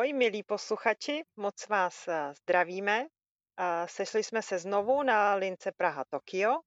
[0.00, 3.06] Ahoj, milí posluchači, moc vás eh, zdravíme.
[3.86, 6.60] Sešli jsme se znovu na lince Praha-Tokio,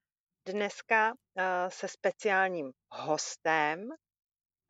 [0.48, 3.90] dneska eh, se speciálním hostem,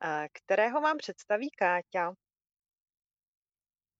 [0.04, 2.12] eh, kterého vám představí Káťa.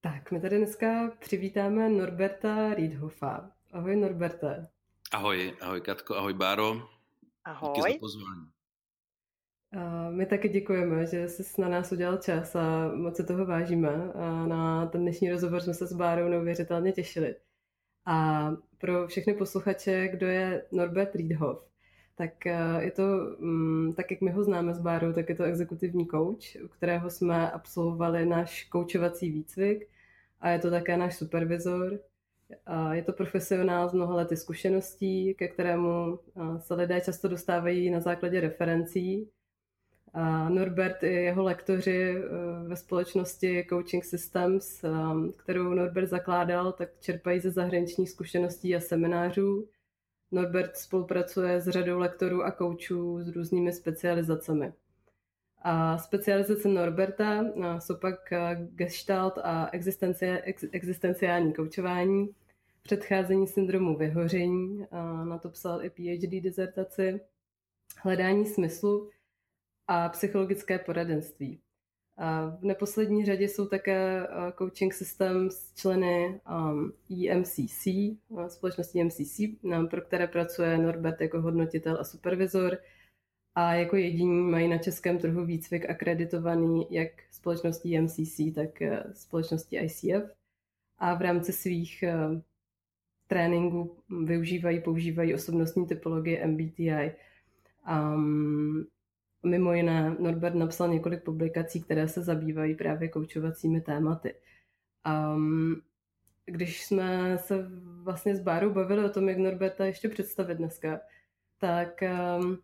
[0.00, 3.52] Tak, my tady dneska přivítáme Norberta Riedhofa.
[3.72, 4.68] Ahoj Norberte.
[5.12, 6.88] Ahoj, ahoj Katko, ahoj Báro.
[7.44, 7.72] Ahoj.
[7.76, 8.53] Díky za pozvání.
[10.10, 14.12] My taky děkujeme, že jsi na nás udělal čas a moc se toho vážíme.
[14.14, 17.36] A na ten dnešní rozhovor jsme se s Bárou neuvěřitelně těšili.
[18.06, 21.66] A pro všechny posluchače, kdo je Norbert Riedhoff,
[22.16, 23.02] tak eh, je to,
[23.38, 27.10] mm, tak jak my ho známe s Bárou, tak je to exekutivní coach, u kterého
[27.10, 29.88] jsme absolvovali náš koučovací výcvik
[30.40, 32.00] a je to také náš supervizor.
[32.66, 37.90] A je to profesionál z mnoha lety zkušeností, ke kterému eh, se lidé často dostávají
[37.90, 39.30] na základě referencí
[40.14, 44.88] a Norbert i jeho lektoři eh, ve společnosti Coaching Systems, eh,
[45.36, 49.68] kterou Norbert zakládal, tak čerpají ze zahraničních zkušeností a seminářů.
[50.32, 54.72] Norbert spolupracuje s řadou lektorů a koučů s různými specializacemi.
[55.62, 58.32] A specializace Norberta eh, jsou pak
[58.74, 59.70] gestalt a
[60.72, 62.28] existenciální koučování,
[62.82, 64.86] předcházení syndromu vyhoření,
[65.24, 67.20] na to psal i PhD dizertaci,
[68.02, 69.10] hledání smyslu,
[69.88, 71.60] a psychologické poradenství.
[72.60, 74.26] V neposlední řadě jsou také
[74.58, 76.92] coaching systems členy um,
[77.28, 77.88] EMCC,
[78.48, 79.40] společnosti EMCC,
[79.90, 82.78] pro které pracuje Norbert jako hodnotitel a supervizor
[83.54, 89.76] a jako jediní mají na českém trhu výcvik akreditovaný jak společností EMCC, tak e, společností
[89.76, 90.36] ICF
[90.98, 92.14] a v rámci svých e,
[93.26, 97.12] tréninků využívají, používají osobnostní typologie MBTI.
[97.90, 98.86] Um,
[99.44, 104.34] Mimo jiné, Norbert napsal několik publikací, které se zabývají právě koučovacími tématy.
[105.34, 105.82] Um,
[106.46, 107.66] když jsme se
[108.02, 111.00] vlastně s Bárou bavili o tom, jak Norberta ještě představit dneska,
[111.58, 112.02] tak
[112.40, 112.58] um,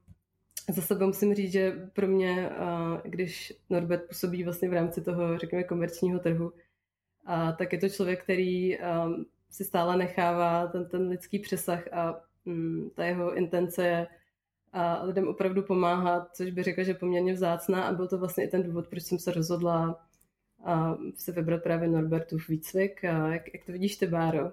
[0.71, 5.39] za sebe musím říct, že pro mě, uh, když Norbert působí vlastně v rámci toho,
[5.39, 11.09] řekněme, komerčního trhu, uh, tak je to člověk, který um, si stále nechává ten, ten
[11.09, 14.07] lidský přesah a um, ta jeho intence je
[14.73, 18.49] a lidem opravdu pomáhat, což by řekla, že poměrně vzácná a byl to vlastně i
[18.49, 20.07] ten důvod, proč jsem se rozhodla
[20.65, 23.05] a se vybrat právě Norbertův výcvik.
[23.05, 24.53] A jak, jak to vidíš ty, Báro?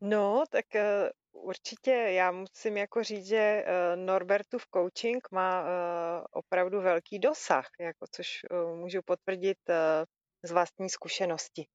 [0.00, 5.68] No, tak uh, určitě já musím jako říct, že uh, Norbertův coaching má uh,
[6.30, 8.40] opravdu velký dosah, jako, což
[8.74, 9.58] můžu potvrdit
[10.42, 11.66] z vlastní zkušenosti.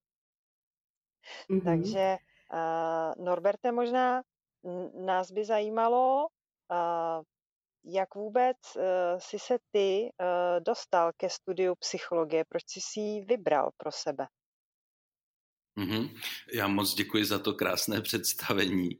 [1.50, 1.64] Mm-hmm.
[1.64, 2.16] Takže
[3.18, 4.22] Norberte, možná
[4.94, 6.28] nás by zajímalo,
[7.86, 12.44] jak vůbec eh, si se ty eh, dostal ke studiu psychologie?
[12.48, 14.26] Proč jsi si ji vybral pro sebe?
[15.78, 16.10] Mm-hmm.
[16.52, 18.90] Já moc děkuji za to krásné představení.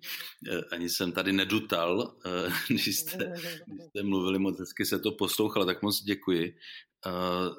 [0.50, 2.16] Eh, ani jsem tady nedutal,
[2.68, 3.34] když jste,
[3.66, 6.56] když jste mluvili, moc hezky se to poslouchalo, tak moc děkuji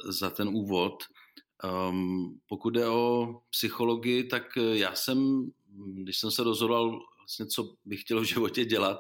[0.09, 1.03] za ten úvod.
[1.89, 5.49] Um, pokud jde o psychologii, tak já jsem,
[5.93, 8.97] když jsem se rozhodoval, vlastně, co bych chtěl v životě dělat,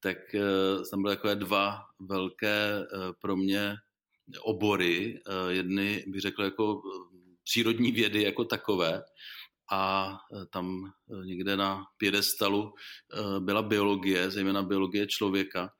[0.00, 3.74] tak uh, tam byly takové dva velké uh, pro mě
[4.40, 5.20] obory.
[5.28, 6.82] Uh, jedny bych řekl jako
[7.44, 9.02] přírodní vědy jako takové
[9.72, 10.16] a
[10.50, 10.92] tam
[11.24, 12.74] někde na pědestalu
[13.38, 15.70] byla biologie, zejména biologie člověka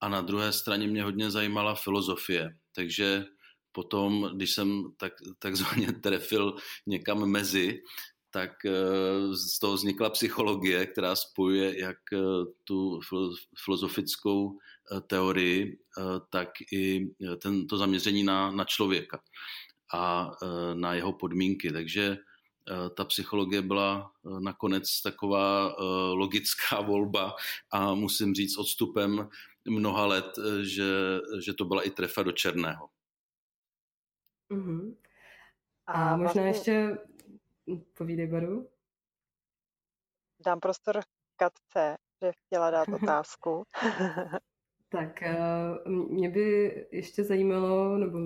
[0.00, 2.56] a na druhé straně mě hodně zajímala filozofie.
[2.74, 3.24] Takže
[3.72, 6.56] potom, když jsem tak, takzvaně trefil
[6.86, 7.82] někam mezi,
[8.30, 8.72] tak eh,
[9.34, 12.18] z toho vznikla psychologie, která spojuje jak eh,
[12.64, 13.00] tu
[13.64, 14.58] filozofickou
[14.92, 15.78] eh, teorii,
[16.30, 17.08] tak i
[17.42, 19.20] ten, to zaměření na, na člověka
[19.94, 20.30] a
[20.74, 21.72] na jeho podmínky.
[21.72, 22.18] Takže
[22.96, 25.76] ta psychologie byla nakonec taková
[26.12, 27.34] logická volba
[27.72, 29.28] a musím říct odstupem
[29.68, 32.88] mnoha let, že, že to byla i trefa do černého.
[34.52, 34.96] Mm-hmm.
[35.86, 36.42] A možná vlastně...
[36.42, 36.98] ještě
[37.98, 38.68] Povídej, Baru.
[40.44, 41.00] Dám prostor
[41.36, 43.64] Katce, že chtěla dát otázku.
[44.88, 45.36] tak eh,
[45.86, 48.18] mě by ještě zajímalo, nebo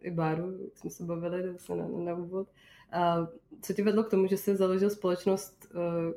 [0.00, 2.48] i Báru, jak jsme se bavili vlastně na, na úvod,
[3.62, 6.12] co tě vedlo k tomu, že jsi založil společnost uh,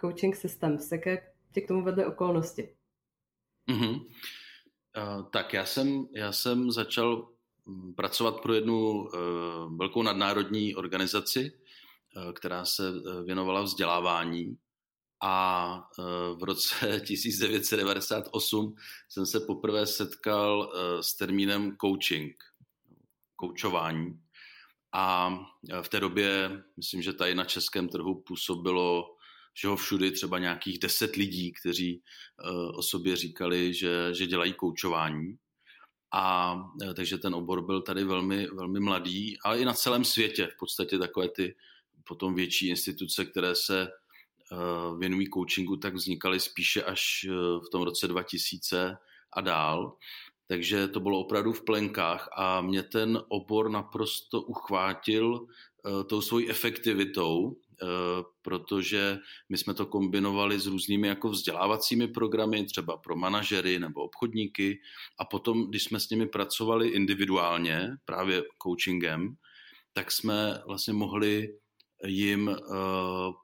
[0.00, 0.92] Coaching Systems?
[0.92, 2.76] Jaké tě k tomu vedly okolnosti?
[3.68, 4.00] Mm-hmm.
[4.00, 7.28] Uh, tak já jsem, já jsem začal
[7.66, 11.59] mm, pracovat pro jednu uh, velkou nadnárodní organizaci, Eh,
[12.32, 14.56] která se eh, věnovala vzdělávání
[15.22, 16.02] a eh,
[16.34, 18.74] v roce 1998
[19.08, 22.36] jsem se poprvé setkal s termínem coaching,
[23.36, 24.20] koučování.
[24.92, 25.38] A
[25.82, 29.16] v té době, myslím, že tady na českém trhu působilo
[29.52, 32.02] všeho všudy třeba nějakých deset lidí, kteří
[32.74, 35.36] o sobě říkali, že, že dělají koučování.
[36.12, 36.56] A
[36.94, 40.98] takže ten obor byl tady velmi, velmi mladý, ale i na celém světě v podstatě
[40.98, 41.56] takové ty
[42.04, 43.88] potom větší instituce, které se
[44.52, 47.32] Eh, věnují coachingu, tak vznikaly spíše až eh,
[47.66, 48.96] v tom roce 2000
[49.32, 49.96] a dál.
[50.46, 56.50] Takže to bylo opravdu v plenkách a mě ten obor naprosto uchvátil eh, tou svojí
[56.50, 57.56] efektivitou,
[58.42, 59.18] protože
[59.48, 64.80] my jsme to kombinovali s různými jako vzdělávacími programy, třeba pro manažery nebo obchodníky
[65.18, 69.36] a potom, když jsme s nimi pracovali individuálně, právě coachingem,
[69.92, 71.48] tak jsme vlastně mohli
[72.06, 72.56] jim uh,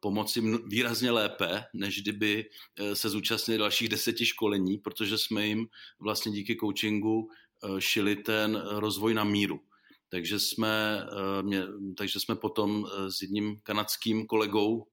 [0.03, 5.67] pomoci výrazně lépe, než kdyby uh, se zúčastnili dalších deseti školení, protože jsme jim
[6.01, 9.61] vlastně díky coachingu uh, šili ten rozvoj na míru.
[10.09, 11.07] Takže jsme,
[11.43, 11.63] mě,
[11.97, 14.87] takže jsme potom s jedním kanadským kolegou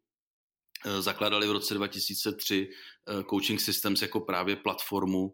[1.00, 2.70] zakladali v roce 2003
[3.30, 5.34] Coaching Systems jako právě platformu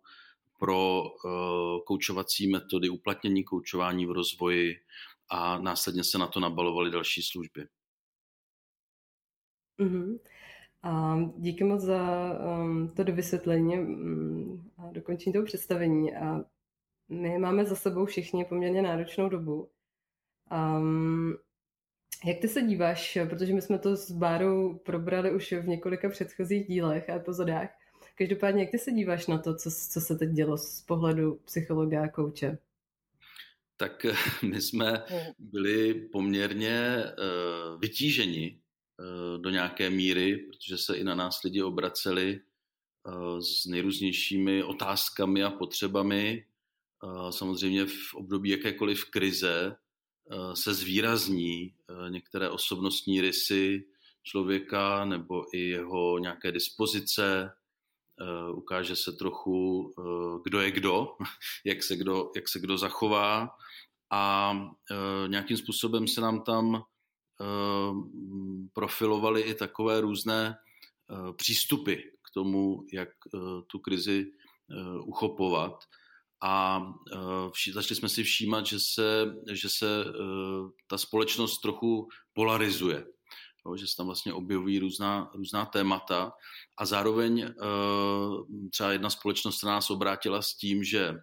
[0.59, 1.03] pro
[1.85, 4.75] koučovací metody, uplatnění koučování v rozvoji
[5.29, 7.67] a následně se na to nabalovaly další služby.
[9.79, 10.19] Mm-hmm.
[10.83, 16.15] A díky moc za um, to dovysvětlení um, a dokončení toho představení.
[16.15, 16.41] A
[17.09, 19.69] my máme za sebou všichni poměrně náročnou dobu.
[20.51, 21.37] Um,
[22.25, 26.67] jak ty se díváš, protože my jsme to s Bárou probrali už v několika předchozích
[26.67, 27.69] dílech a epizodách,
[28.15, 32.03] každopádně jak ty se díváš na to, co, co se teď dělo z pohledu psychologa
[32.03, 32.57] a kouče?
[33.77, 34.05] Tak
[34.43, 35.21] my jsme hmm.
[35.39, 38.59] byli poměrně uh, vytíženi
[39.37, 45.51] do nějaké míry, protože se i na nás lidi obraceli eh, s nejrůznějšími otázkami a
[45.51, 46.45] potřebami.
[47.03, 49.75] Eh, samozřejmě v období jakékoliv krize
[50.53, 51.73] se zvýrazní
[52.09, 53.85] některé osobnostní rysy
[54.23, 57.51] člověka nebo i jeho nějaké dispozice,
[58.53, 59.93] ukáže se trochu,
[60.43, 61.07] kdo je kdo,
[61.65, 63.49] jak se kdo, jak se kdo zachová
[64.11, 64.53] a
[65.27, 66.98] nějakým způsobem se nám tam Eh,
[68.74, 73.38] profilovali i takové různé eh, přístupy k tomu, jak eh,
[73.68, 74.31] tu krizi
[75.06, 75.83] uchopovat.
[76.44, 76.81] A
[77.74, 80.06] začali jsme si všímat, že se, že se
[80.88, 83.06] ta společnost trochu polarizuje.
[83.75, 86.31] že se tam vlastně objevují různá, různá témata
[86.77, 87.53] a zároveň
[88.71, 91.15] třeba jedna společnost se nás obrátila s tím, že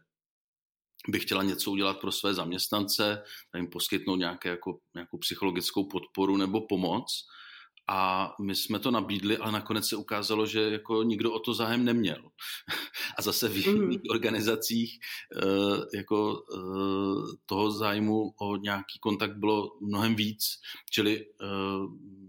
[1.08, 3.23] by chtěla něco udělat pro své zaměstnance,
[3.56, 7.06] jim poskytnout nějaké, jako, nějakou psychologickou podporu nebo pomoc.
[7.88, 11.85] A my jsme to nabídli, ale nakonec se ukázalo, že jako nikdo o to zájem
[11.85, 12.23] neměl.
[13.19, 14.11] A zase v jiných mm.
[14.11, 14.99] organizacích
[15.43, 20.44] eh, jako eh, toho zájmu o nějaký kontakt bylo mnohem víc.
[20.91, 21.47] Čili eh,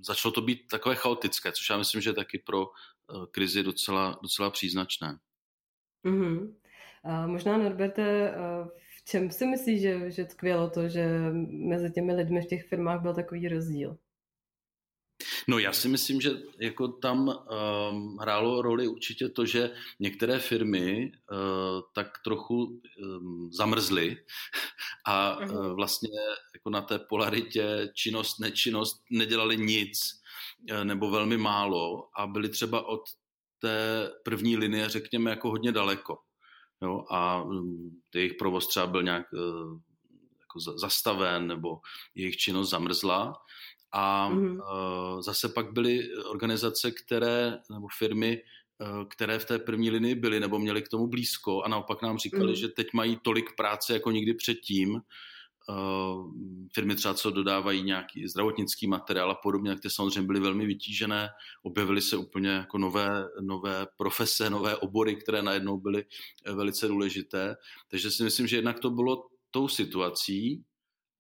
[0.02, 2.68] začalo to být takové chaotické, což já myslím, že je taky pro
[3.32, 5.20] krizi docela, docela příznačné.
[6.06, 6.54] Mm-hmm.
[7.04, 8.34] A možná, Norberte,
[8.98, 11.06] v čem si myslíš, že, že tkvělo to, že
[11.70, 13.98] mezi těmi lidmi v těch firmách byl takový rozdíl?
[15.48, 16.30] No já si myslím, že
[16.60, 21.38] jako tam um, hrálo roli určitě to, že některé firmy uh,
[21.96, 24.18] tak trochu um, zamrzly
[25.06, 26.10] a uh, vlastně
[26.56, 30.00] jako na té polaritě činnost, nečinnost nedělali nic
[30.72, 33.02] uh, nebo velmi málo a byli třeba od
[33.60, 36.18] té první linie, řekněme, jako hodně daleko.
[36.84, 39.38] Jo, a mm, jejich provoz třeba byl nějak eh,
[40.40, 41.80] jako zastaven nebo
[42.16, 43.34] jejich činnost zamrzla.
[43.92, 45.22] A mm-hmm.
[45.22, 48.42] zase pak byly organizace, které, nebo firmy,
[48.82, 52.18] eh, které v té první linii byly nebo měly k tomu blízko a naopak nám
[52.18, 52.60] říkali, mm-hmm.
[52.60, 55.02] že teď mají tolik práce jako nikdy předtím,
[56.74, 61.30] firmy třeba, co dodávají nějaký zdravotnický materiál a podobně, tak ty samozřejmě byly velmi vytížené,
[61.64, 66.06] objevily se úplně jako nové, nové profese, nové obory, které najednou byly
[66.46, 67.56] eh, velice důležité.
[67.88, 70.64] Takže si myslím, že jednak to bylo tou situací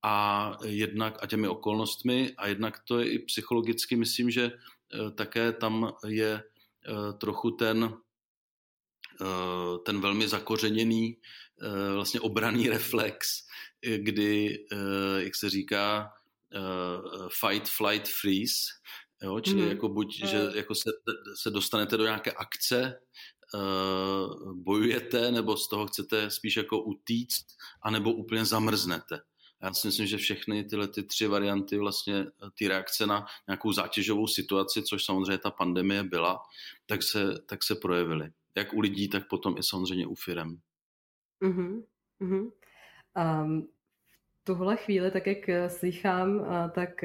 [0.04, 5.52] a jednak a těmi okolnostmi a jednak to je i psychologicky, myslím, že eh, také
[5.52, 6.44] tam je
[7.20, 7.98] trochu ten,
[9.86, 11.18] ten velmi zakořeněný
[11.94, 13.48] vlastně obraný reflex,
[13.98, 16.14] kdy, eh, jak se říká,
[16.54, 18.60] eh, fight, flight, freeze,
[19.22, 19.40] jo?
[19.40, 19.68] čili mm.
[19.68, 20.90] jako buď, že jako se,
[21.36, 23.00] se dostanete do nějaké akce,
[23.56, 23.58] eh,
[24.54, 27.46] bojujete, nebo z toho chcete spíš jako utíct,
[27.82, 29.20] anebo úplně zamrznete.
[29.62, 34.28] Já si myslím, že všechny tyhle ty tři varianty, vlastně ty reakce na nějakou zátěžovou
[34.28, 36.40] situaci, což samozřejmě ta pandemie byla,
[36.86, 38.30] tak se, tak se projevily.
[38.56, 40.62] Jak u lidí, tak potom i samozřejmě u firem.
[41.42, 41.84] Mm-hmm.
[42.22, 42.52] Mm-hmm.
[43.44, 43.68] Um,
[44.44, 47.04] tuhle chvíli, tak jak slychám, tak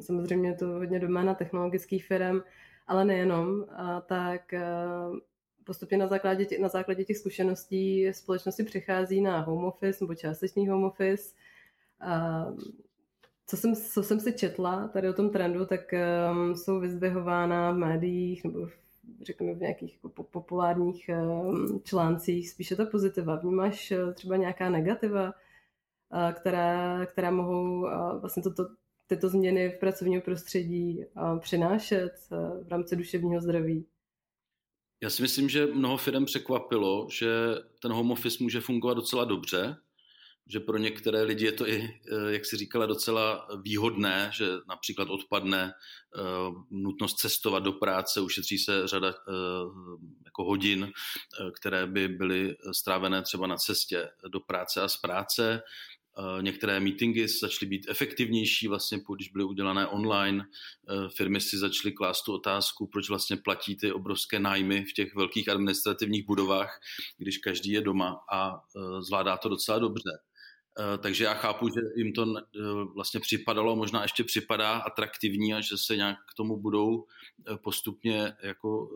[0.00, 2.40] samozřejmě to hodně doména technologických firm,
[2.86, 3.66] ale nejenom,
[4.06, 4.54] tak
[5.64, 10.84] postupně na základě, na základě těch zkušeností společnosti přechází na home office nebo částečný home
[10.84, 11.34] office.
[13.46, 15.94] Co jsem, co jsem si četla tady o tom trendu, tak
[16.54, 18.78] jsou vyzdvihována v médiích nebo v,
[19.22, 23.36] řekněme v nějakých jako populárních um, článcích spíše ta pozitiva.
[23.36, 28.66] Vnímáš uh, třeba nějaká negativa, uh, která, která mohou uh, vlastně toto,
[29.06, 31.04] tyto změny v pracovním prostředí
[31.40, 32.12] přinášet
[32.64, 33.86] v rámci duševního zdraví?
[35.02, 37.28] Já si myslím, že mnoho firm překvapilo, že
[37.82, 39.76] ten home office může fungovat docela dobře,
[40.46, 45.10] že pro některé lidi je to i, eh, jak si říkala, docela výhodné, že například
[45.10, 45.72] odpadne
[46.16, 50.92] uh, nutnost cestovat do práce, ušetří se řada uh, jako hodin,
[51.56, 55.62] které by byly strávené třeba na cestě do práce a z práce.
[56.40, 60.44] Některé meetingy začaly být efektivnější, vlastně, když byly udělané online.
[61.16, 65.48] Firmy si začaly klást tu otázku, proč vlastně platí ty obrovské nájmy v těch velkých
[65.48, 66.80] administrativních budovách,
[67.18, 68.60] když každý je doma a
[69.00, 70.10] zvládá to docela dobře.
[70.80, 72.60] Eh, takže já chápu, že jim to eh,
[72.94, 78.32] vlastně připadalo, možná ještě připadá atraktivní a že se nějak k tomu budou eh, postupně
[78.42, 78.88] jako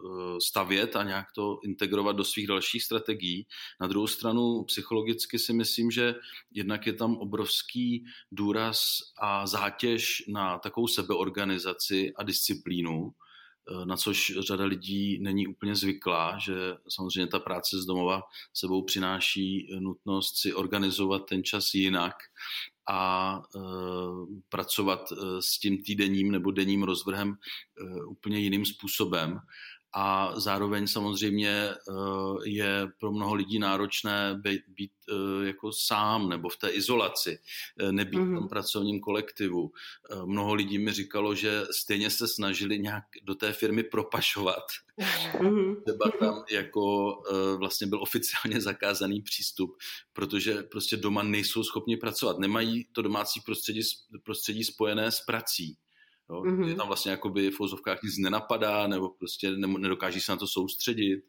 [0.47, 3.47] stavět a nějak to integrovat do svých dalších strategií.
[3.81, 6.15] Na druhou stranu psychologicky si myslím, že
[6.51, 8.81] jednak je tam obrovský důraz
[9.19, 13.13] a zátěž na takovou sebeorganizaci a disciplínu,
[13.85, 16.55] na což řada lidí není úplně zvyklá, že
[16.89, 18.23] samozřejmě ta práce z domova
[18.53, 22.15] sebou přináší nutnost si organizovat ten čas jinak
[22.91, 23.59] a e,
[24.49, 27.35] pracovat eh, s tím týdenním nebo denním rozvrhem
[28.07, 29.41] úplně jiným způsobem
[29.93, 31.75] a zároveň samozřejmě eh,
[32.45, 37.39] je pro mnoho lidí náročné být, být eh, jako sám nebo v té izolaci,
[37.81, 38.33] eh, nebýt mm-hmm.
[38.33, 38.49] v tom mhm.
[38.49, 39.73] pracovním kolektivu.
[40.25, 44.65] Mnoho lidí mi říkalo, že stejně se snažili nějak do té firmy propašovat.
[45.39, 45.83] Mm-hmm.
[45.87, 47.15] Třeba tam jako
[47.59, 49.77] vlastně byl oficiálně zakázaný přístup,
[50.13, 53.81] protože prostě doma nejsou schopni pracovat, nemají to domácí prostředí,
[54.25, 55.77] prostředí spojené s prací.
[56.31, 56.43] Jo?
[56.43, 56.77] Mm-hmm.
[56.77, 61.25] tam vlastně jakoby v úzovkách nic nenapadá, nebo prostě nedokáží se na to soustředit.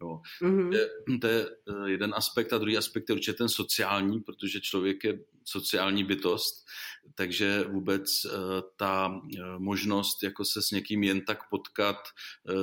[0.00, 0.20] Jo.
[0.42, 0.72] Mm-hmm.
[0.72, 0.88] Je,
[1.20, 5.18] to je eh, jeden aspekt a druhý aspekt je určitě ten sociální, protože člověk je
[5.44, 6.66] sociální bytost,
[7.14, 8.32] takže vůbec uh,
[8.76, 9.20] ta uh,
[9.58, 11.96] možnost jako se s někým jen tak potkat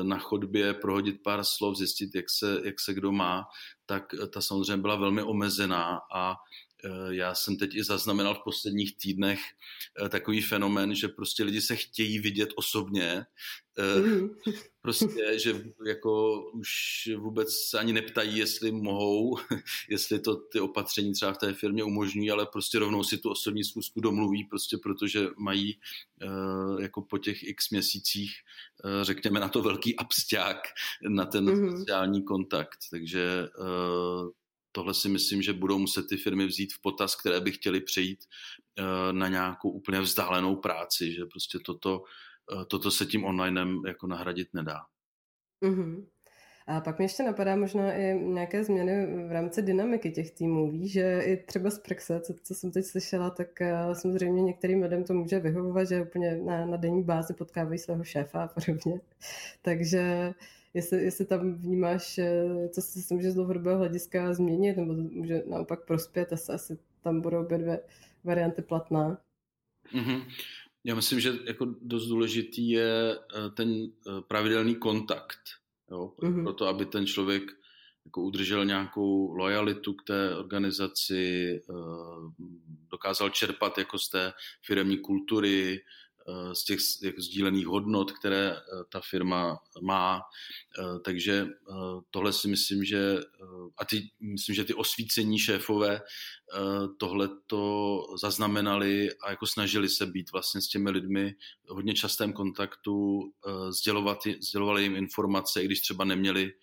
[0.04, 3.44] na chodbě, prohodit pár slov, zjistit, jak se, jak se kdo má,
[3.86, 6.69] tak ta samozřejmě byla velmi omezená a Eh,
[7.10, 9.40] já jsem teď i zaznamenal v posledních týdnech
[10.06, 13.26] eh, takový fenomen, že prostě lidi se chtějí vidět osobně,
[13.78, 14.36] eh, mhm.
[14.82, 16.70] prostě, že jako už
[17.18, 19.38] vůbec se ani neptají, jestli mohou,
[19.90, 23.64] jestli to ty opatření třeba v té firmě umožňují, ale prostě rovnou si tu osobní
[23.64, 25.80] zkusku domluví, prostě protože mají
[26.80, 28.32] jako po těch x měsících,
[29.02, 30.58] řekněme, na to velký absťák,
[31.10, 31.78] na ten mm-hmm.
[31.78, 32.78] sociální kontakt.
[32.92, 33.48] Takže
[34.72, 38.20] tohle si myslím, že budou muset ty firmy vzít v potaz, které by chtěly přejít
[38.80, 42.04] eh, na nějakou úplně vzdálenou práci, že prostě toto,
[42.54, 44.80] eh, toto se tím onlinem jako nahradit nedá.
[45.66, 46.06] Mm-hmm.
[46.70, 50.72] A pak mě ještě napadá možná i nějaké změny v rámci dynamiky těch týmů.
[50.72, 54.82] Víš, že i třeba z praxe, co, co jsem teď slyšela, tak uh, samozřejmě některým
[54.82, 59.02] lidem to může vyhovovat, že úplně na, na denní bázi potkávají svého šéfa a podobně.
[59.62, 60.34] Takže
[60.74, 65.86] jestli, jestli tam vnímáš, eh, co se může z dlouhodobého hlediska změnit, nebo může naopak
[65.86, 67.80] prospět, asi, asi tam budou obě dvě
[68.24, 69.22] varianty platná.
[69.94, 70.26] Mm-hmm.
[70.84, 75.40] Já myslím, že jako dost důležitý je eh, ten eh, pravidelný kontakt.
[75.92, 76.14] Jo?
[76.20, 76.44] Mm-hmm.
[76.44, 77.44] Proto, aby ten člověk
[78.06, 81.62] jako udržel nějakou lojalitu k té organizaci,
[82.92, 85.82] dokázal čerpat jako z té firmní kultury,
[86.54, 90.22] z těch, těch sdílených hodnot, které eh, ta firma má.
[90.80, 91.48] Eh, takže
[92.12, 93.20] tohle si myslím, že
[93.78, 96.02] a ty, myslím, že ty osvícení šéfové
[97.00, 101.36] tohle to zaznamenali a jako snažili se být vlastně s těmi lidmi
[101.66, 103.22] v hodně častém kontaktu,
[103.70, 106.54] sdělovat, sdělovali jim informace, i když třeba neměli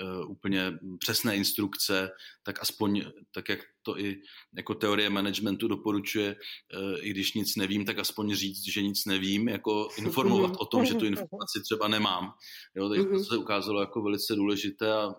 [0.00, 2.10] Eh, úplně přesné instrukce,
[2.42, 4.16] tak aspoň, tak jak to i
[4.56, 9.48] jako teorie managementu doporučuje, eh, i když nic nevím, tak aspoň říct, že nic nevím,
[9.48, 12.32] jako informovat o tom, že tu informaci třeba nemám.
[12.74, 13.24] Jo, takže to mhm.
[13.24, 15.14] se ukázalo jako velice důležité a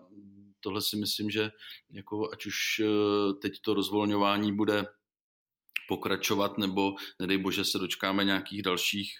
[0.60, 1.50] tohle si myslím, že
[1.90, 4.84] jako ať už eh, teď to rozvolňování bude
[5.88, 9.10] pokračovat, nebo nedej bože se dočkáme nějakých dalších,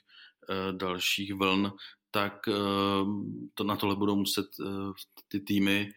[0.73, 1.73] dalších vln,
[2.17, 2.49] tak
[3.55, 4.93] to na tohle budou muset eh,
[5.29, 5.93] ty týmy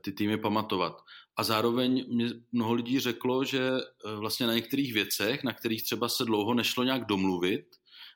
[0.00, 1.02] ty týmy pamatovat.
[1.36, 3.70] A zároveň mě mnoho lidí řeklo, že
[4.16, 7.66] vlastně na některých věcech, na kterých třeba se dlouho nešlo nějak domluvit,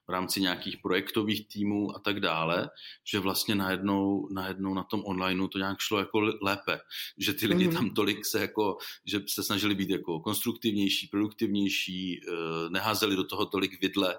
[0.08, 2.70] v rámci nějakých projektových týmů a tak dále,
[3.04, 6.80] že vlastně najednou, najednou na tom onlineu to nějak šlo jako lépe,
[7.18, 7.74] že ty lidi mm.
[7.74, 12.30] tam tolik se jako, že se snažili být jako konstruktivnější, produktivnější, eh,
[12.70, 14.18] neházeli do toho tolik vidle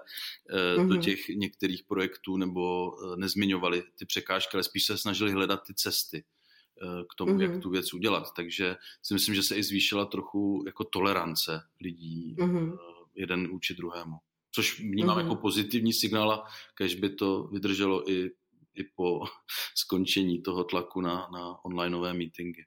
[0.76, 1.00] do mhm.
[1.00, 6.24] těch některých projektů nebo eh, nezmiňovali ty překážky, ale spíš se snažili hledat ty cesty
[6.80, 7.52] k tomu, mm-hmm.
[7.52, 8.24] jak tu věc udělat.
[8.36, 12.78] Takže si myslím, že se i zvýšila trochu jako tolerance lidí mm-hmm.
[13.14, 14.16] jeden vůči druhému
[14.54, 15.22] což vnímám mm-hmm.
[15.22, 16.44] jako pozitivní signál a
[16.74, 18.30] kež by to vydrželo i,
[18.74, 19.20] i po
[19.76, 22.64] skončení toho tlaku na, na onlineové meetingy.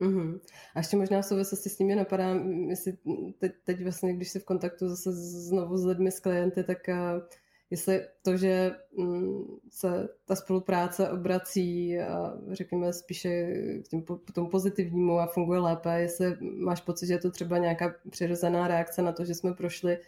[0.00, 0.40] Mm-hmm.
[0.74, 2.34] A ještě možná v souvislosti s tím mě napadá,
[2.68, 2.92] jestli
[3.38, 5.12] teď, teď vlastně, když jsi v kontaktu zase
[5.48, 7.22] znovu s lidmi, s klienty, tak uh,
[7.70, 13.46] jestli to, že mm, se ta spolupráce obrací, a řekněme, spíše
[13.84, 17.58] k těm, po tomu pozitivnímu a funguje lépe, jestli máš pocit, že je to třeba
[17.58, 19.98] nějaká přirozená reakce na to, že jsme prošli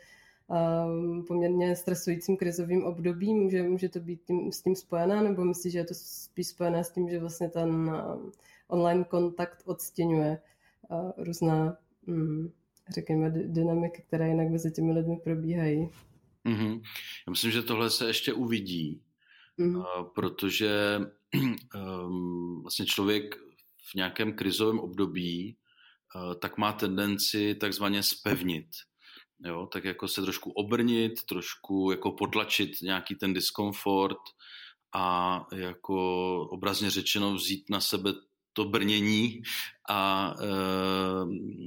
[0.49, 3.37] um, poměrně stresujícím krizovým obdobím.
[3.37, 6.85] Může, může to být tím, s tím spojené, nebo myslíš, že je to spíš spojené
[6.85, 8.33] s tím, že vlastně ten um,
[8.69, 10.39] online kontakt odstěňuje
[10.91, 12.51] uh, různá, um,
[12.89, 15.91] řekněme, dynamiky, které jinak mezi těmi lidmi probíhají?
[16.47, 16.81] Mm-hmm.
[17.27, 19.03] Já myslím, že tohle se ještě uvidí,
[19.59, 20.11] mm-hmm.
[20.15, 21.01] protože
[21.75, 23.37] um, vlastně člověk
[23.91, 25.57] v nějakém krizovém období
[26.15, 28.67] uh, tak má tendenci takzvaně spevnit
[29.45, 34.19] jo, tak jako se trošku obrnit, trošku jako potlačit nějaký ten diskomfort
[34.95, 38.13] a jako obrazně řečeno vzít na sebe
[38.53, 39.43] to brnění
[39.89, 40.47] a e,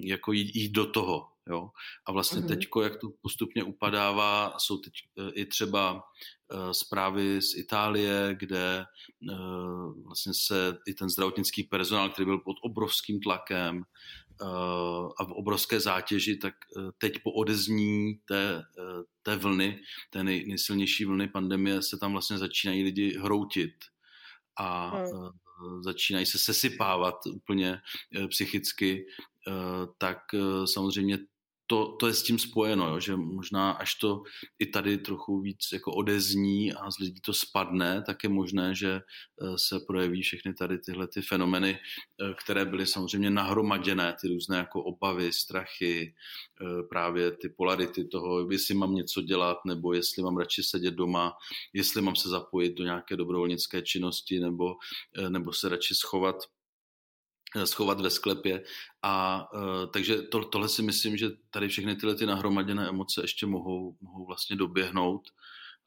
[0.04, 1.28] jako jít, jít do toho.
[1.50, 1.70] Jo?
[2.06, 2.48] A vlastně mm-hmm.
[2.48, 6.04] teďko, jak to postupně upadává, jsou teď e, i třeba
[6.52, 8.86] e, zprávy z Itálie, kde e,
[10.06, 13.84] vlastně se i ten zdravotnický personál, který byl pod obrovským tlakem,
[15.20, 16.54] a v obrovské zátěži, tak
[16.98, 18.64] teď po odezní té,
[19.24, 23.74] té vlny, té nej, nejsilnější vlny pandemie se tam vlastně začínají lidi hroutit
[24.60, 25.30] a hmm.
[25.82, 27.82] začínají se sesypávat úplně
[28.30, 29.06] psychicky,
[29.98, 30.18] tak
[30.66, 31.18] samozřejmě
[31.70, 34.24] to, to je s tím spojeno, jo, že možná až to
[34.60, 38.92] i tady trochu víc jako odezní a z lidí to spadne, tak je možné, že
[38.96, 44.58] eh, se projeví všechny tady tyhle ty fenomeny, eh, které byly samozřejmě nahromaděné, ty různé
[44.58, 46.14] jako obavy, strachy,
[46.62, 51.34] eh, právě ty polarity toho, jestli mám něco dělat, nebo jestli mám radši sedět doma,
[51.74, 54.76] jestli mám se zapojit do nějaké dobrovolnické činnosti, nebo,
[55.30, 56.36] nebo se radši schovat
[57.66, 58.64] schovat ve sklepě.
[59.02, 63.46] A uh, takže to, tohle si myslím, že tady všechny tyhle ty nahromaděné emoce ještě
[63.46, 65.22] mohou, mohou vlastně doběhnout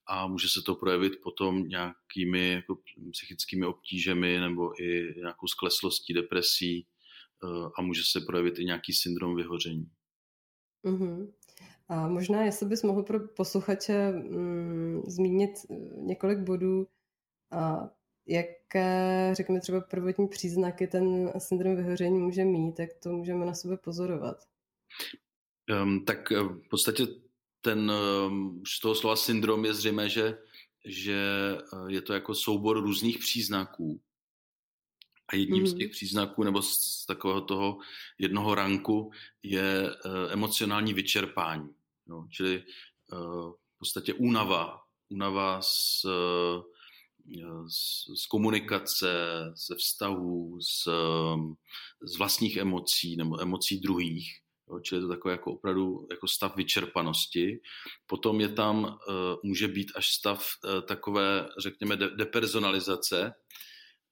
[0.07, 2.79] a může se to projevit potom nějakými jako
[3.11, 6.87] psychickými obtížemi nebo i nějakou skleslostí, depresí
[7.43, 9.91] uh, a může se projevit i nějaký syndrom vyhoření.
[10.85, 11.33] Mm-hmm.
[11.89, 15.51] A možná, jestli bys mohl pro posluchače mm, zmínit
[15.97, 16.87] několik bodů,
[17.53, 17.91] a
[18.27, 23.77] jaké, řekněme třeba prvotní příznaky ten syndrom vyhoření může mít, tak to můžeme na sebe
[23.77, 24.37] pozorovat.
[25.83, 27.07] Um, tak eh, v podstatě
[27.61, 27.93] ten,
[28.27, 30.39] um, z toho slova syndrom je zřejmé, že,
[30.85, 31.19] že
[31.59, 34.01] eh, je to jako soubor různých příznaků.
[35.29, 35.75] A jedním mm-hmm.
[35.75, 37.79] z těch příznaků nebo z takového toho
[38.19, 39.11] jednoho ranku
[39.43, 39.91] je
[40.31, 41.69] emocionální vyčerpání.
[42.07, 42.65] No, čili
[43.75, 44.83] v podstatě únava.
[45.11, 46.07] Únava z
[48.15, 49.15] z, komunikace,
[49.69, 50.89] ze vztahů, z,
[52.03, 54.39] z vlastních emocí nebo emocí druhých.
[54.69, 57.61] Jo, čili je to takové jako opravdu jako stav vyčerpanosti.
[58.07, 58.95] Potom je tam, uh,
[59.43, 63.35] může být až stav uh, takové, řekněme, de- depersonalizace,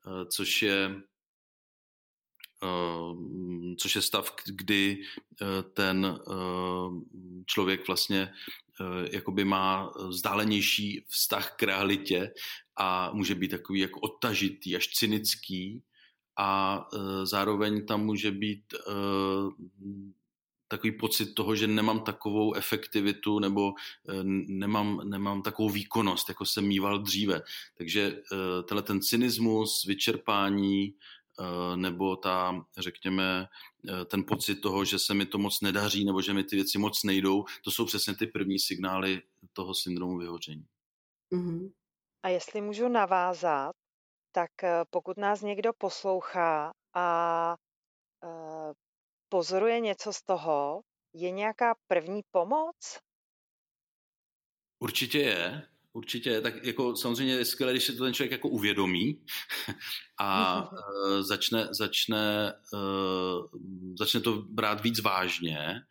[0.06, 1.02] uh, což je
[3.78, 5.02] což je stav, kdy
[5.72, 6.18] ten
[7.46, 8.32] člověk vlastně
[9.12, 12.32] jakoby má vzdálenější vztah k realitě
[12.80, 15.82] a může být takový jako odtažitý, až cynický
[16.38, 18.78] a e, zároveň tam může být e,
[20.68, 23.72] takový pocit toho, že nemám takovou efektivitu nebo
[24.08, 27.42] e, nemám, nemám takovou výkonnost, jako jsem mýval dříve.
[27.78, 30.94] Takže e, tenhle ten cynismus, vyčerpání e,
[31.76, 33.46] nebo ta, řekněme,
[34.06, 37.04] ten pocit toho, že se mi to moc nedaří nebo že mi ty věci moc
[37.04, 40.64] nejdou, to jsou přesně ty první signály toho syndromu vyhoření.
[41.32, 41.70] Mm-hmm.
[42.22, 43.76] A jestli můžu navázat,
[44.32, 47.56] tak eh, pokud nás někdo poslouchá a
[48.24, 48.72] eh,
[49.28, 50.82] pozoruje něco z toho,
[51.14, 52.76] je nějaká první pomoc?
[54.78, 55.62] Určitě je.
[55.92, 56.40] určitě.
[56.40, 59.24] Tak jako samozřejmě je skvělé, když se to ten člověk jako uvědomí
[60.18, 63.60] a uh, začne, začne, uh,
[63.98, 65.82] začne to brát víc vážně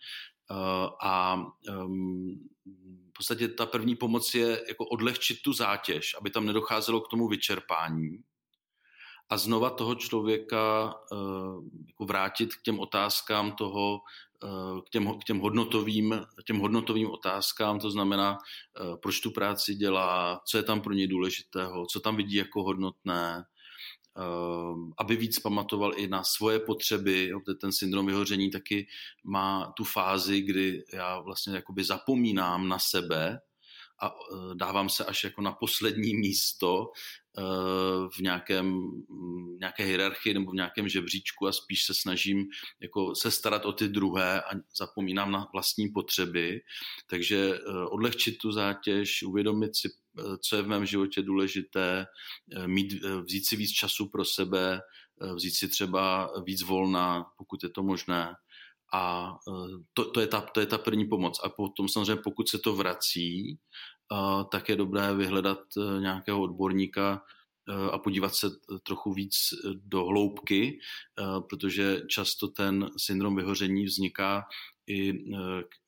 [0.51, 2.49] uh, a um,
[3.19, 8.17] podstatě ta první pomoc je jako odlehčit tu zátěž, aby tam nedocházelo k tomu vyčerpání
[9.29, 13.99] a znova toho člověka uh, jako vrátit k těm otázkám toho,
[14.43, 19.75] uh, k, těm, k těm, hodnotovým, těm hodnotovým otázkám, to znamená, uh, proč tu práci
[19.75, 23.43] dělá, co je tam pro něj důležitého, co tam vidí jako hodnotné,
[24.97, 27.31] aby víc pamatoval i na svoje potřeby.
[27.61, 28.87] Ten syndrom vyhoření taky
[29.23, 33.39] má tu fázi, kdy já vlastně jakoby zapomínám na sebe
[34.01, 34.11] a
[34.53, 36.91] dávám se až jako na poslední místo
[38.17, 38.91] v nějakém,
[39.59, 42.45] nějaké hierarchii nebo v nějakém žebříčku a spíš se snažím
[42.79, 46.61] jako se starat o ty druhé a zapomínám na vlastní potřeby.
[47.07, 49.89] Takže eh, odlehčit tu zátěž, uvědomit si,
[50.41, 52.05] co je v mém životě důležité,
[52.55, 52.93] eh, mít,
[53.27, 54.81] vzít si víc času pro sebe,
[55.35, 58.35] vzít si třeba víc volna, pokud je to možné.
[58.93, 59.33] A
[59.93, 61.39] to, to, je ta, to je ta první pomoc.
[61.43, 63.59] A potom samozřejmě, pokud se to vrací,
[64.51, 65.59] tak je dobré vyhledat
[65.99, 67.21] nějakého odborníka
[67.91, 68.47] a podívat se
[68.83, 69.33] trochu víc
[69.75, 70.79] do hloubky,
[71.49, 74.43] protože často ten syndrom vyhoření vzniká
[74.87, 75.13] i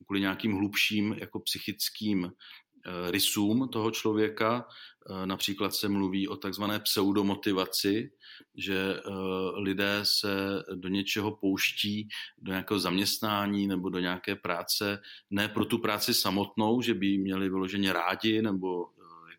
[0.06, 2.61] kvůli nějakým hlubším jako psychickým Eh,
[3.10, 4.68] rysům toho člověka.
[5.10, 8.12] Eh, například se mluví o takzvané pseudomotivaci,
[8.56, 9.12] že eh,
[9.56, 15.78] lidé se do něčeho pouští, do nějakého zaměstnání nebo do nějaké práce, ne pro tu
[15.78, 18.86] práci samotnou, že by ji měli vyloženě rádi nebo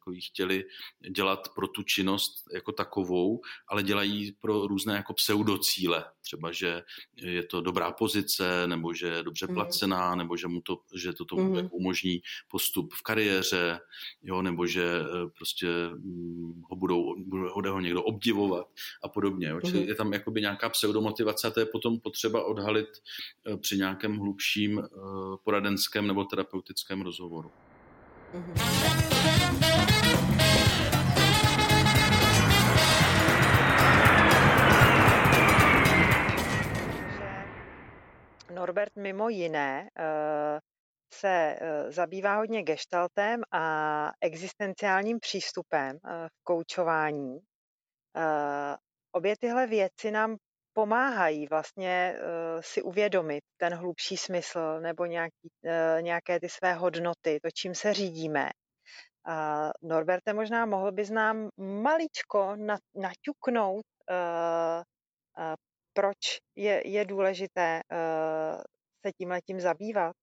[0.03, 0.65] jako ji chtěli
[1.11, 6.05] dělat pro tu činnost jako takovou, ale dělají pro různé jako pseudocíle.
[6.21, 6.83] Třeba, že
[7.17, 9.55] je to dobrá pozice, nebo že je dobře mhm.
[9.55, 11.69] placená, nebo že, mu to, že to tomu mm.
[11.71, 13.81] umožní postup v kariéře,
[14.23, 17.15] jo, nebo že eh, prostě mm, ho budou,
[17.55, 18.67] bude ho někdo obdivovat
[19.05, 19.49] a podobně.
[19.49, 19.61] Jo.
[19.61, 19.89] Čili mm.
[19.89, 22.89] je tam jakoby nějaká pseudomotivace a to je potom potřeba odhalit
[23.47, 24.89] eh, při nějakém hlubším eh,
[25.45, 27.51] poradenském nebo terapeutickém rozhovoru.
[28.35, 29.12] Mm-hmm.
[38.53, 40.61] Norbert mimo jiné eh,
[41.15, 47.39] se eh, zabývá hodně gestaltem a existenciálním přístupem eh, v koučování.
[49.13, 50.37] Obě tyhle věci nám
[50.73, 52.19] pomáhají vlastně
[52.61, 55.51] si uvědomit ten hlubší smysl nebo nějaký,
[56.01, 58.51] nějaké ty své hodnoty, to, čím se řídíme.
[59.83, 62.57] Norberte, možná mohl bys nám maličko
[62.95, 63.85] naťuknout,
[65.93, 66.17] proč
[66.57, 68.61] je, je důležité uh,
[69.07, 70.17] se tím letím zabývat?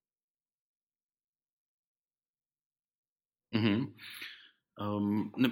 [3.55, 3.93] Mm-hmm.
[4.79, 5.49] Um, ne,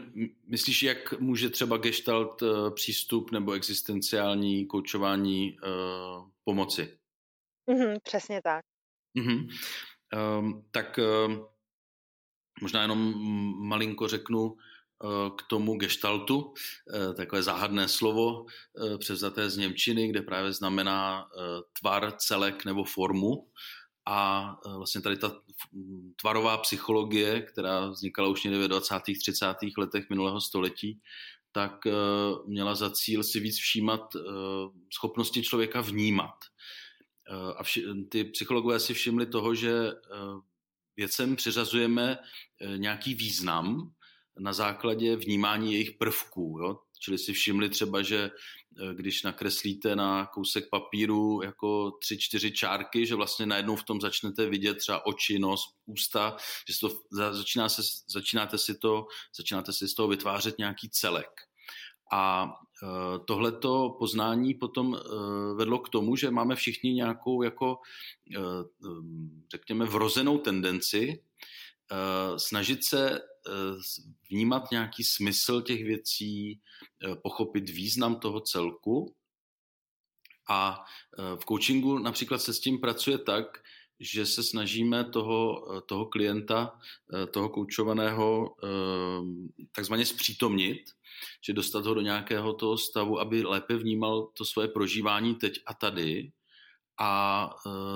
[0.47, 6.99] myslíš, jak může třeba gestalt uh, přístup nebo existenciální koučování uh, pomoci?
[7.71, 8.65] Mm-hmm, přesně tak.
[9.17, 9.49] Mm-hmm.
[10.39, 11.47] Um, tak uh,
[12.61, 13.13] možná jenom
[13.67, 14.57] malinko řeknu,
[15.37, 16.53] k tomu gestaltu,
[16.93, 21.29] eh, takové záhadné slovo eh, převzaté z Němčiny, kde právě znamená
[21.79, 23.47] tvar, celek nebo formu.
[24.09, 25.41] A vlastně tady ta
[26.21, 28.95] tvarová psychologie, která vznikala už někdy ve 20.
[29.19, 29.45] 30.
[29.77, 30.99] letech minulého století,
[31.51, 31.71] tak
[32.45, 34.01] měla za cíl si víc všímat
[34.93, 36.35] schopnosti člověka vnímat.
[37.57, 39.91] A vši- ty psychologové si všimli toho, že
[40.97, 42.17] věcem přiřazujeme
[42.77, 43.91] nějaký význam,
[44.39, 46.59] na základě vnímání jejich prvků.
[46.61, 46.79] Jo?
[46.99, 53.05] Čili si všimli třeba, že eh, když nakreslíte na kousek papíru jako tři, čtyři čárky,
[53.05, 56.35] že vlastně najednou v tom začnete vidět třeba oči, nos, ústa,
[56.69, 56.99] že to,
[57.31, 61.29] začíná se, začínáte, si to, začínáte si z toho vytvářet nějaký celek.
[62.11, 64.99] A eh, tohleto poznání potom eh,
[65.53, 67.77] vedlo k tomu, že máme všichni nějakou jako,
[69.51, 71.23] řekněme, vrozenou tendenci
[72.37, 73.19] snažit se
[74.29, 76.59] vnímat nějaký smysl těch věcí,
[77.03, 79.15] eh, pochopit význam toho celku.
[80.49, 80.85] A
[81.19, 83.45] eh, v coachingu například se s tím pracuje tak,
[83.99, 86.79] že se snažíme toho, toho klienta,
[87.33, 88.55] toho koučovaného
[89.71, 90.77] takzvaně zpřítomnit,
[91.45, 95.73] že dostat ho do nějakého toho stavu, aby lépe vnímal to svoje prožívání teď a
[95.73, 96.31] tady
[96.99, 97.49] a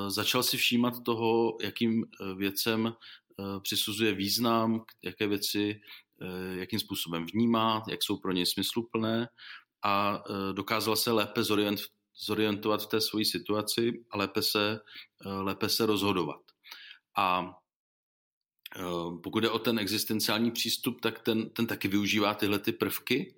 [0.08, 3.21] začal si všímat toho, jakým věcem Eh,
[3.64, 5.82] přisuzuje význam, jaké věci,
[6.22, 9.28] eh, jakým způsobem vnímá, jak jsou pro něj smysluplné
[9.84, 11.42] a eh, dokázal se lépe
[12.14, 14.80] zorientovat v té své situaci a lépe se,
[15.26, 16.42] lépe se rozhodovat.
[17.18, 17.54] A
[19.24, 23.36] pokud je o ten existenciální přístup, tak ten, ten taky využívá tyhle ty prvky,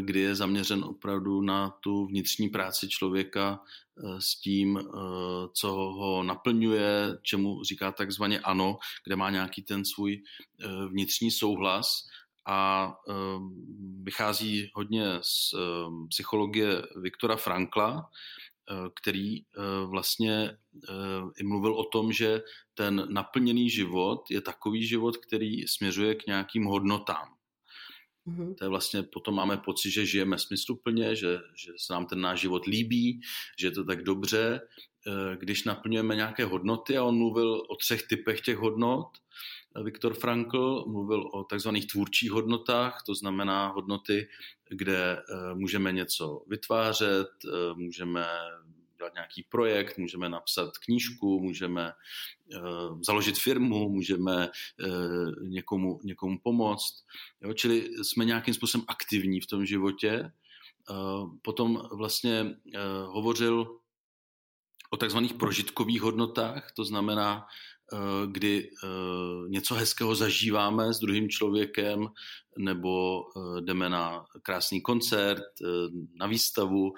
[0.00, 3.60] kdy je zaměřen opravdu na tu vnitřní práci člověka
[4.18, 4.80] s tím,
[5.52, 10.22] co ho naplňuje, čemu říká takzvaně ano, kde má nějaký ten svůj
[10.88, 12.06] vnitřní souhlas
[12.46, 12.92] a
[14.02, 15.54] vychází hodně z
[16.08, 18.10] psychologie Viktora Frankla,
[18.70, 20.58] Eh, který eh, vlastně
[20.88, 20.92] eh,
[21.36, 22.42] i mluvil o tom, že
[22.74, 27.28] ten naplněný život je takový život, který směřuje k nějakým hodnotám.
[28.28, 28.54] Mm-hmm.
[28.54, 32.40] To je vlastně, potom máme pocit, že žijeme smysluplně, že, že se nám ten náš
[32.40, 33.20] život líbí,
[33.58, 34.60] že je to tak dobře,
[35.38, 39.06] když naplňujeme nějaké hodnoty a on mluvil o třech typech těch hodnot.
[39.82, 44.28] Viktor Frankl mluvil o takzvaných tvůrčích hodnotách, to znamená hodnoty,
[44.70, 48.26] kde eh, můžeme něco vytvářet, eh, můžeme
[49.04, 52.58] dělat nějaký projekt, můžeme napsat knížku, můžeme eh,
[53.06, 54.48] založit firmu, můžeme
[55.42, 57.04] někomu, někomu pomoct.
[57.40, 57.52] Jo?
[57.52, 60.32] Čili jsme nějakým způsobem aktivní v tom životě.
[61.42, 62.56] Potom vlastně
[63.06, 63.80] hovořil
[64.90, 67.46] o takzvaných prožitkových hodnotách, to znamená,
[68.26, 68.88] kdy eh,
[69.48, 72.06] něco hezkého zažíváme s druhým člověkem,
[72.58, 75.42] nebo eh, jdeme na krásný koncert,
[76.14, 76.92] na výstavu,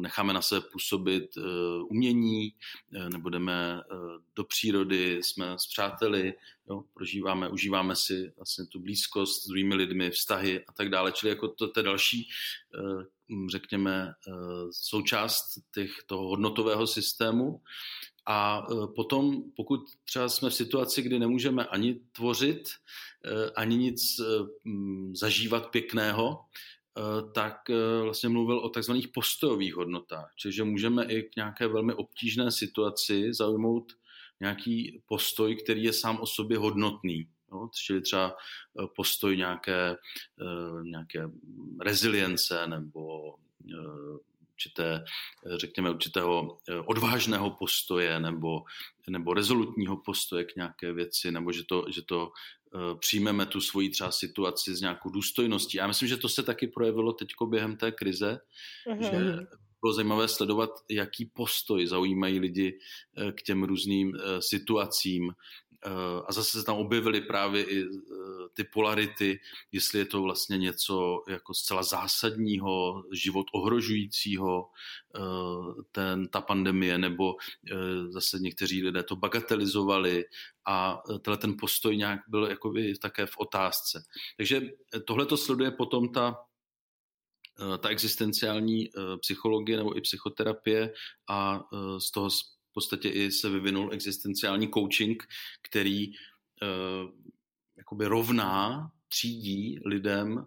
[0.00, 1.24] necháme na sebe působit
[1.90, 2.54] umění,
[3.12, 3.80] nebo jdeme
[4.36, 6.34] do přírody, jsme s přáteli,
[6.70, 11.12] jo, prožíváme, užíváme si vlastně tu blízkost s druhými lidmi, vztahy a tak dále.
[11.12, 12.28] Čili jako to, to je další,
[13.50, 14.12] řekněme,
[14.70, 17.60] součást těch, toho hodnotového systému.
[18.30, 22.68] A e, potom, pokud třeba jsme v situaci, kdy nemůžeme ani tvořit,
[23.24, 24.24] e, ani nic e,
[25.12, 26.44] zažívat pěkného,
[27.34, 27.56] tak
[28.02, 30.32] vlastně mluvil o takzvaných postojových hodnotách.
[30.36, 33.92] Čiže můžeme i k nějaké velmi obtížné situaci zaujmout
[34.40, 37.28] nějaký postoj, který je sám o sobě hodnotný.
[37.52, 37.68] Jo?
[37.74, 38.36] Čili třeba
[38.96, 39.96] postoj nějaké,
[40.82, 41.30] nějaké
[41.80, 43.34] rezilience nebo
[44.60, 45.04] určité,
[45.56, 48.62] řekněme, určitého eh, odvážného postoje nebo,
[49.08, 52.32] nebo rezolutního postoje k nějaké věci, nebo že to, že to
[52.74, 55.76] eh, přijmeme tu svoji třeba situaci s nějakou důstojností.
[55.76, 58.38] Já myslím, že to se taky projevilo teď během té krize,
[58.88, 59.10] mm-hmm.
[59.10, 59.46] že
[59.80, 62.78] bylo zajímavé sledovat, jaký postoj zaujímají lidi
[63.16, 65.69] eh, k těm různým situacím, Eh,
[66.26, 67.88] a zase se tam objevily právě i eh,
[68.54, 69.40] ty polarity,
[69.72, 74.70] jestli je to vlastně něco jako zcela zásadního, život ohrožujícího,
[75.16, 75.20] eh,
[75.92, 77.36] ten, ta pandemie, nebo
[78.08, 80.24] zase někteří lidé to bagatelizovali
[80.66, 84.04] a tenhle ten postoj nějak byl jakoby také v otázce.
[84.36, 84.62] Takže
[85.06, 86.36] tohle to sleduje potom ta
[87.78, 88.90] ta existenciální
[89.20, 90.92] psychologie nebo i psychoterapie
[91.28, 91.60] a
[91.98, 92.30] z toho
[92.80, 95.22] podstatě i se vyvinul existenciální coaching,
[95.62, 96.14] který uh,
[97.76, 100.44] jakoby rovná, třídí lidem uh,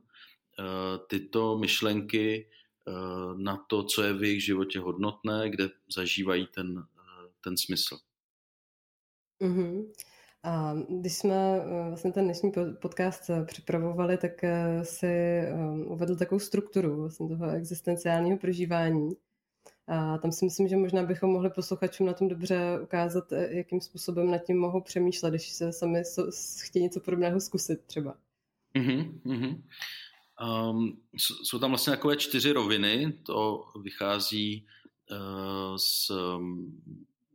[1.10, 2.50] tyto myšlenky
[2.88, 6.84] uh, na to, co je v jejich životě hodnotné, kde zažívají ten,
[7.44, 7.98] ten smysl.
[9.42, 9.92] Mm-hmm.
[10.44, 14.32] A když jsme vlastně ten dnešní podcast připravovali, tak
[14.84, 15.42] si
[15.86, 19.10] uvedl takovou strukturu vlastně toho existenciálního prožívání.
[19.88, 23.82] A tam si myslím, že možná bychom mohli posluchačům na tom dobře ukázat, eh, jakým
[23.82, 26.02] způsobem nad tím mohou přemýšlet, když se sami
[26.66, 28.16] chtějí něco podobného zkusit třeba.
[28.76, 29.62] Mm-hmm, mm-hmm.
[30.42, 34.68] Um, jsou tam vlastně takové čtyři roviny, to vychází
[35.12, 36.12] uh, z,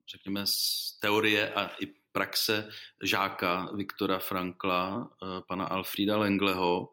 [0.09, 2.69] řekněme, z teorie a i praxe
[3.03, 6.89] žáka Viktora Frankla, uh, pana Alfrida Lengleho,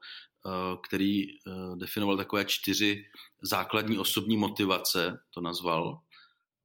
[0.88, 1.28] který
[1.76, 3.06] definoval takové čtyři
[3.42, 6.00] základní osobní motivace, to nazval.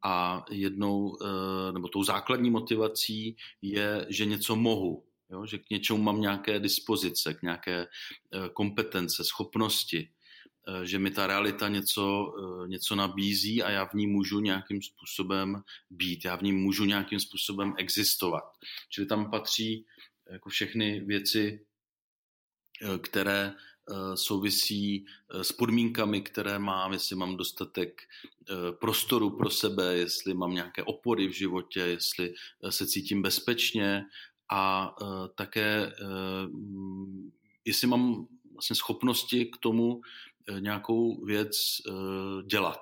[0.04, 5.46] A jednou, eh, nebo tou základní motivací je, že něco mohu, jo?
[5.46, 10.10] že k něčemu mám nějaké dispozice, k nějaké eh, kompetence, schopnosti,
[10.68, 12.34] eh, že mi ta realita něco,
[12.66, 17.20] něco nabízí a já v ní můžu nějakým způsobem být, já v ní můžu nějakým
[17.20, 18.44] způsobem existovat.
[18.88, 19.86] Čili tam patří
[20.30, 21.66] jako všechny věci,
[23.00, 23.54] které
[23.90, 30.34] Eh, souvisí eh, s podmínkami, které mám, jestli mám dostatek eh, prostoru pro sebe, jestli
[30.34, 32.34] mám nějaké opory v životě, jestli
[32.70, 34.04] se cítím bezpečně
[34.52, 34.94] a
[35.34, 35.92] také
[37.64, 40.00] jestli mám vlastně schopnosti k tomu
[40.58, 41.56] nějakou věc
[42.46, 42.80] dělat.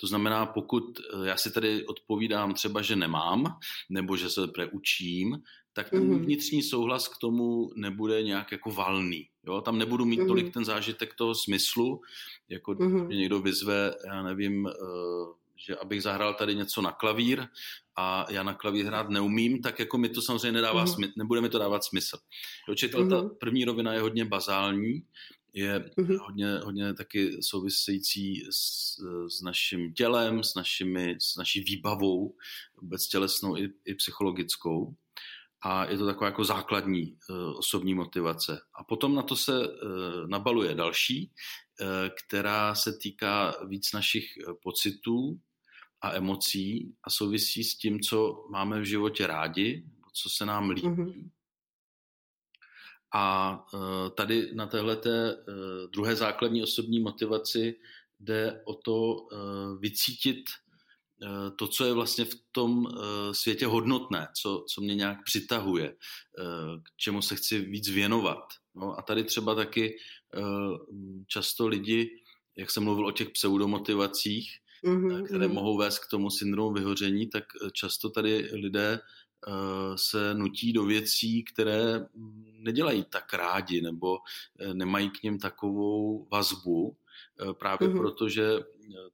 [0.00, 0.84] To znamená, pokud
[1.24, 3.58] já si tady odpovídám třeba, že nemám,
[3.90, 4.40] nebo že se
[4.72, 5.42] učím,
[5.74, 6.24] tak ten mm-hmm.
[6.24, 9.28] vnitřní souhlas k tomu nebude nějak jako valný.
[9.46, 9.60] Jo?
[9.60, 10.26] Tam nebudu mít mm-hmm.
[10.26, 12.00] tolik ten zážitek toho smyslu,
[12.48, 13.06] jako mm-hmm.
[13.06, 15.34] mě někdo vyzve, já nevím, uh,
[15.66, 17.46] že abych zahrál tady něco na klavír
[17.96, 20.86] a já na klavír hrát neumím, tak jako mi to samozřejmě nedává mm.
[20.86, 22.18] smysl, nebude mi to dávat smysl.
[22.68, 23.10] Určitě mm.
[23.10, 25.02] ta první rovina je hodně bazální,
[25.52, 26.18] je mm-hmm.
[26.18, 28.96] hodně, hodně taky související s,
[29.28, 32.34] s naším tělem, s, našimi, s naší výbavou,
[32.80, 34.94] vůbec tělesnou i, i psychologickou.
[35.64, 38.60] A je to taková jako základní uh, osobní motivace.
[38.74, 39.74] A potom na to se uh,
[40.26, 41.30] nabaluje další,
[41.80, 41.86] uh,
[42.26, 44.24] která se týká víc našich
[44.62, 45.40] pocitů
[46.00, 50.88] a emocí a souvisí s tím, co máme v životě rádi, co se nám líbí.
[50.88, 51.30] Mm-hmm.
[53.14, 53.66] A
[54.14, 55.36] tady na téhleté
[55.92, 57.80] druhé základní osobní motivaci
[58.20, 59.16] jde o to
[59.80, 60.63] vycítit Eh,
[61.56, 66.44] to, co je vlastně v tom eh, světě hodnotné, co, co mě nějak přitahuje, eh,
[66.82, 68.44] k čemu se chci víc věnovat.
[68.74, 69.96] No a tady třeba taky
[71.26, 72.10] často lidi,
[72.56, 75.52] jak jsem mluvil o těch pseudomotivacích, mm-hmm, které mm-hmm.
[75.52, 79.00] mohou vést k tomu syndromu vyhoření, tak často tady lidé
[79.96, 82.06] se nutí do věcí, které
[82.58, 84.18] nedělají tak rádi nebo
[84.72, 86.96] nemají k ním takovou vazbu,
[87.58, 87.98] právě mm-hmm.
[87.98, 88.58] proto, že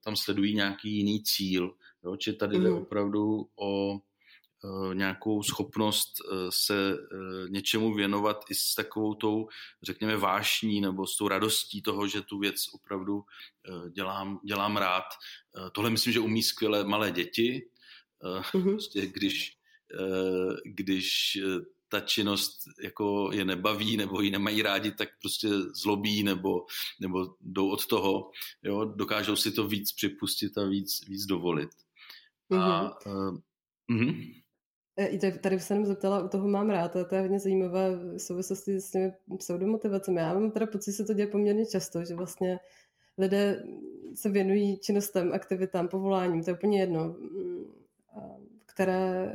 [0.03, 2.17] tam sledují nějaký jiný cíl, Jo?
[2.17, 2.77] Či tady jde mm.
[2.77, 9.47] opravdu o uh, nějakou schopnost uh, se uh, něčemu věnovat i s takovou tou,
[9.83, 13.23] řekněme, vášní nebo s tou radostí toho, že tu věc opravdu
[13.91, 15.03] dělám, dělám rád.
[15.71, 17.69] Tohle myslím, že umí skvěle malé děti.
[18.53, 18.69] Uh, mm.
[18.69, 19.57] prostě když,
[20.65, 21.37] když
[21.91, 25.49] ta činnost jako je nebaví nebo ji nemají rádi, tak prostě
[25.81, 26.65] zlobí nebo,
[26.99, 28.31] nebo jdou od toho.
[28.63, 28.85] Jo?
[28.85, 31.69] Dokážou si to víc připustit a víc, víc dovolit.
[32.51, 33.37] A, uh,
[33.89, 34.15] uh,
[35.09, 38.17] I tady se jenom zeptala, u toho mám rád, a to je hodně zajímavé v
[38.17, 40.21] souvislosti s těmi pseudomotivacemi.
[40.21, 42.59] Já mám teda pocit, že se to děje poměrně často, že vlastně
[43.17, 43.63] lidé
[44.15, 47.65] se věnují činnostem, aktivitám, povoláním, to je úplně jedno, mm,
[48.65, 49.31] které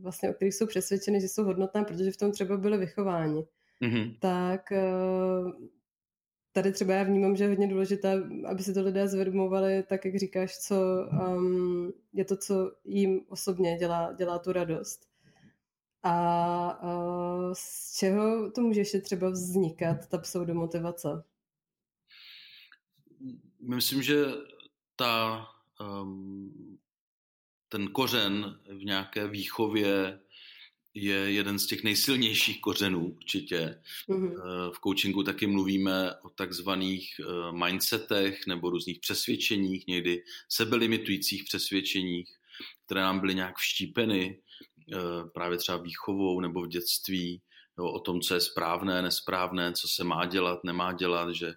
[0.00, 3.46] vlastně, o kterých jsou přesvědčeny, že jsou hodnotné, protože v tom třeba byly vychováni.
[3.82, 4.16] Mm-hmm.
[4.20, 4.72] Tak
[6.62, 10.16] tady třeba já vnímám, že je hodně důležité, aby si to lidé zvědomovali, tak jak
[10.16, 10.74] říkáš, co
[11.28, 15.08] um, je to, co jim osobně dělá, dělá tu radost.
[16.02, 21.24] A uh, z čeho to může ještě třeba vznikat, ta pseudomotivace?
[23.60, 24.24] Myslím, že
[24.96, 25.46] ta,
[26.02, 26.78] um,
[27.68, 30.20] ten kořen v nějaké výchově
[30.94, 33.82] je jeden z těch nejsilnějších kořenů určitě.
[34.08, 34.34] Mm-hmm.
[34.72, 42.28] V coachingu taky mluvíme o takzvaných eh, mindsetech nebo různých přesvědčeních, někdy sebelimitujících přesvědčeních,
[42.86, 44.38] které nám byly nějak vštípeny
[44.92, 44.96] eh,
[45.34, 47.42] právě třeba výchovou nebo v dětství,
[47.78, 51.54] jo, o tom, co je správné, nesprávné, co se má dělat, nemá dělat, že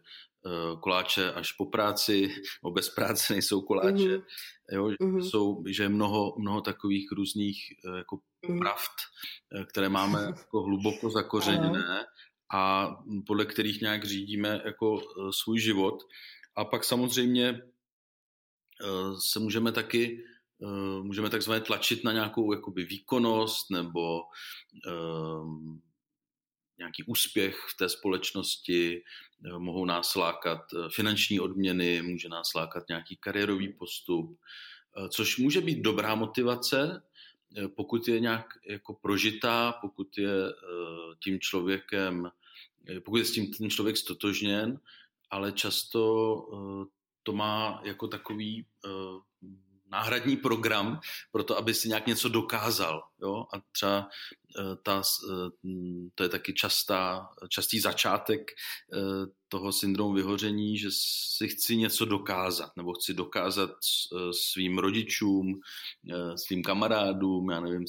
[0.82, 4.24] koláče až po práci, o bez práce nejsou koláče, mm-hmm.
[4.72, 5.30] jo, mm-hmm.
[5.30, 8.20] jsou, že je mnoho, mnoho takových různých jako.
[8.48, 8.92] Pravd,
[9.56, 12.06] eh, které máme jako hluboko zakořeněné
[12.54, 12.90] a
[13.28, 16.04] podle kterých nějak řídíme jako eh, svůj život.
[16.56, 17.62] A pak samozřejmě eh,
[19.32, 20.24] se můžeme taky
[21.02, 24.22] můžeme takzvaně tlačit na nějakou jakoby výkonnost nebo
[26.78, 29.04] nějaký úspěch v té společnosti,
[29.58, 30.62] mohou nás lákat
[30.96, 34.40] finanční odměny, může nás lákat nějaký kariérový postup,
[35.10, 37.04] což může být dobrá motivace,
[37.76, 42.32] pokud je nějak jako prožitá, pokud je eh, tím člověkem,
[42.90, 44.80] eh, pokud je s tím ten člověk stotožněn,
[45.30, 46.04] ale často
[47.24, 48.66] to má jako takový
[49.94, 51.00] náhradní program
[51.32, 53.04] pro to, aby si nějak něco dokázal.
[53.22, 53.46] Jo?
[53.54, 54.10] A třeba
[54.60, 55.50] eh, ta, eh,
[56.16, 58.98] to je taky častá, častý začátek eh,
[59.48, 60.90] toho syndromu vyhoření, že
[61.38, 63.72] si chci něco dokázat, nebo chci dokázat
[64.32, 65.62] svým rodičům,
[66.36, 67.86] svým kamarádům, já nevím,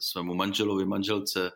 [0.00, 1.52] svému manželovi, manželce,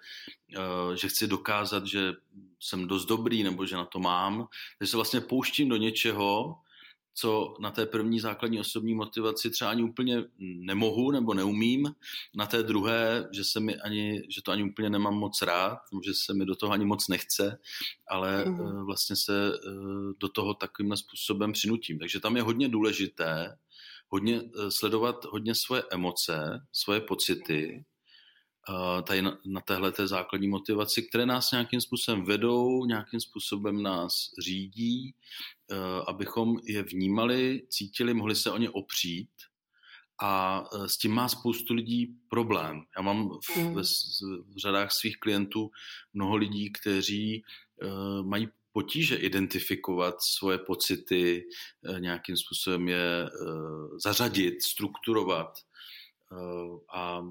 [0.95, 2.13] že chci dokázat, že
[2.61, 4.49] jsem dost dobrý, nebo že na to mám.
[4.79, 6.61] Takže se vlastně pouštím do něčeho,
[7.20, 11.94] co na té první základní osobní motivaci třeba ani úplně nemohu nebo neumím,
[12.35, 16.12] na té druhé, že, se mi ani, že to ani úplně nemám moc rád, že
[16.14, 17.58] se mi do toho ani moc nechce,
[18.08, 18.87] ale mm.
[18.87, 19.71] vlastně se eh,
[20.19, 21.98] do toho takovým způsobem přinutím.
[21.98, 23.56] Takže tam je hodně důležité
[24.08, 27.85] hodně eh, sledovat hodně svoje emoce, svoje pocity,
[29.02, 34.31] tady na, na téhle té základní motivaci, které nás nějakým způsobem vedou, nějakým způsobem nás
[34.44, 35.14] řídí,
[35.71, 39.31] eh, abychom je vnímali, cítili, mohli se o ně opřít
[40.23, 42.83] a eh, s tím má spoustu lidí problém.
[42.96, 43.75] Já mám v, mm.
[43.75, 43.83] v,
[44.54, 45.71] v řadách svých klientů
[46.14, 47.42] mnoho lidí, kteří
[47.83, 51.44] uh, mají potíže identifikovat svoje pocity,
[51.85, 53.29] eh, nějakým způsobem je eh,
[54.02, 55.58] zařadit, strukturovat.
[56.94, 57.25] A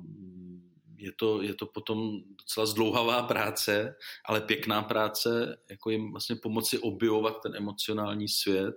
[0.97, 3.95] je to, je to potom docela zdlouhavá práce,
[4.25, 8.75] ale pěkná práce, jako jim vlastně pomoci objevovat ten emocionální svět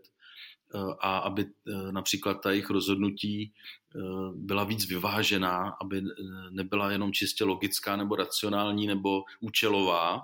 [1.00, 1.46] a aby
[1.90, 3.52] například ta jejich rozhodnutí
[4.34, 6.02] byla víc vyvážená, aby
[6.50, 10.20] nebyla jenom čistě logická nebo racionální nebo účelová,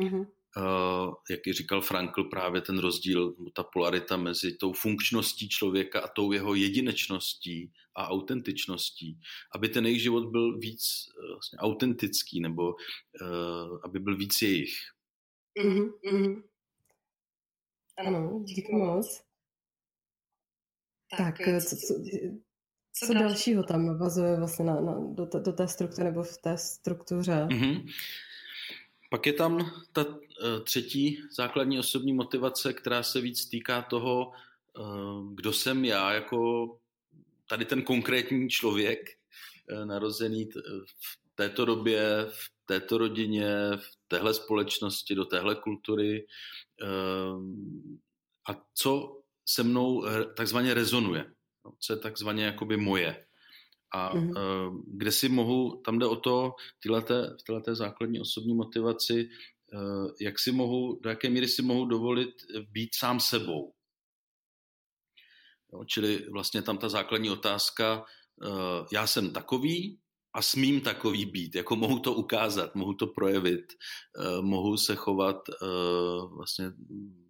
[0.00, 0.26] mm-hmm.
[0.56, 6.08] Uh, jak ji říkal Frankl, právě ten rozdíl, ta polarita mezi tou funkčností člověka a
[6.08, 9.18] tou jeho jedinečností a autentičností,
[9.54, 10.82] aby ten jejich život byl víc
[11.18, 14.74] uh, vlastně autentický nebo uh, aby byl víc jejich.
[15.64, 16.42] Mm-hmm.
[18.06, 19.22] Ano, díky moc.
[21.16, 21.94] Tak, tak co, co,
[22.92, 26.58] co, co dalšího tam navazuje vlastně na, na, do, do té struktury nebo v té
[26.58, 27.46] struktuře?
[27.50, 27.86] Mm-hmm.
[29.12, 34.80] Pak je tam ta eh, třetí základní osobní motivace, která se víc týká toho, eh,
[35.34, 36.68] kdo jsem já, jako
[37.48, 39.10] tady ten konkrétní člověk,
[39.68, 40.48] eh, narozený
[40.96, 43.46] v této době, v této rodině,
[43.76, 46.26] v téhle společnosti, do téhle kultury
[48.48, 50.04] a co se mnou
[50.36, 51.24] takzvaně rezonuje,
[51.64, 53.26] no, co je takzvaně jakoby moje.
[53.92, 54.30] A mm-hmm.
[54.30, 56.54] uh, kde si mohu, tam jde o to,
[57.40, 59.28] v této základní osobní motivaci,
[59.74, 62.34] uh, jak si mohu, do jaké míry si mohu dovolit
[62.70, 63.72] být sám sebou.
[65.72, 68.04] Jo, čili vlastně tam ta základní otázka,
[68.44, 69.98] uh, já jsem takový
[70.34, 73.72] a smím takový být, jako mohu to ukázat, mohu to projevit,
[74.40, 75.36] mohu se chovat
[76.36, 76.72] vlastně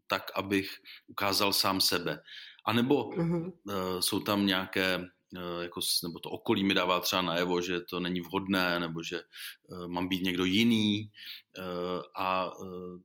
[0.07, 0.71] tak, abych
[1.07, 2.23] ukázal sám sebe.
[2.67, 3.53] A nebo mm-hmm.
[4.01, 5.22] jsou tam nějaké Eh,
[5.61, 9.21] jako, nebo to okolí mi dává třeba najevo, že to není vhodné, nebo že
[9.67, 11.11] uh, mám být někdo jiný.
[11.59, 12.53] Uh, a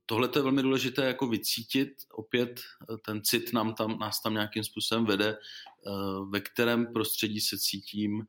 [0.05, 1.89] tohle je velmi důležité jako vycítit.
[2.11, 2.61] Opět
[3.05, 5.37] ten cit nám tam, nás tam nějakým způsobem vede,
[6.29, 8.23] ve kterém prostředí se cítím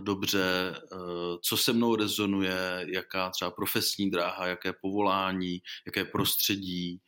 [0.00, 0.74] dobře,
[1.42, 7.00] co se mnou rezonuje, jaká třeba profesní dráha, jaké povolání, jaké prostředí,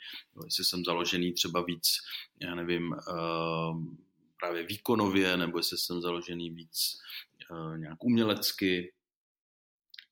[0.45, 1.89] jestli jsem založený třeba víc,
[2.43, 2.95] já nevím,
[4.41, 6.99] právě výkonově, nebo jestli jsem založený víc
[7.51, 8.93] uh, nějak umělecky.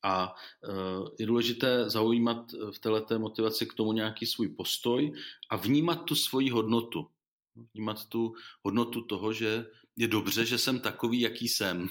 [0.03, 0.35] A
[0.69, 5.13] uh, je důležité zaujímat v této motivaci k tomu nějaký svůj postoj
[5.51, 7.11] a vnímat tu svoji hodnotu.
[7.75, 9.67] Vnímat tu hodnotu toho, že
[9.97, 11.89] je dobře, že jsem takový, jaký jsem.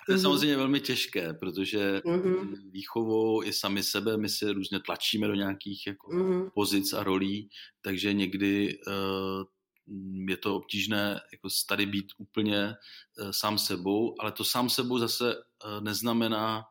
[0.00, 0.22] A to je mm-hmm.
[0.22, 2.70] samozřejmě velmi těžké, protože mm-hmm.
[2.70, 6.50] výchovou i sami sebe my se různě tlačíme do nějakých jako mm-hmm.
[6.54, 7.50] pozic a rolí,
[7.80, 9.44] takže někdy uh,
[10.28, 15.34] je to obtížné jako tady být úplně eh, sám sebou, ale to sám sebou zase
[15.34, 16.64] eh, neznamená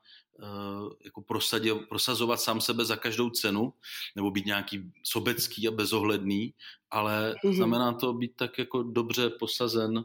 [0.44, 3.74] eh, jako prosadě, prosazovat sám sebe za každou cenu,
[4.16, 6.54] nebo být nějaký sobecký a bezohledný,
[6.92, 7.56] ale mm-hmm.
[7.56, 10.04] znamená to být tak jako dobře posazen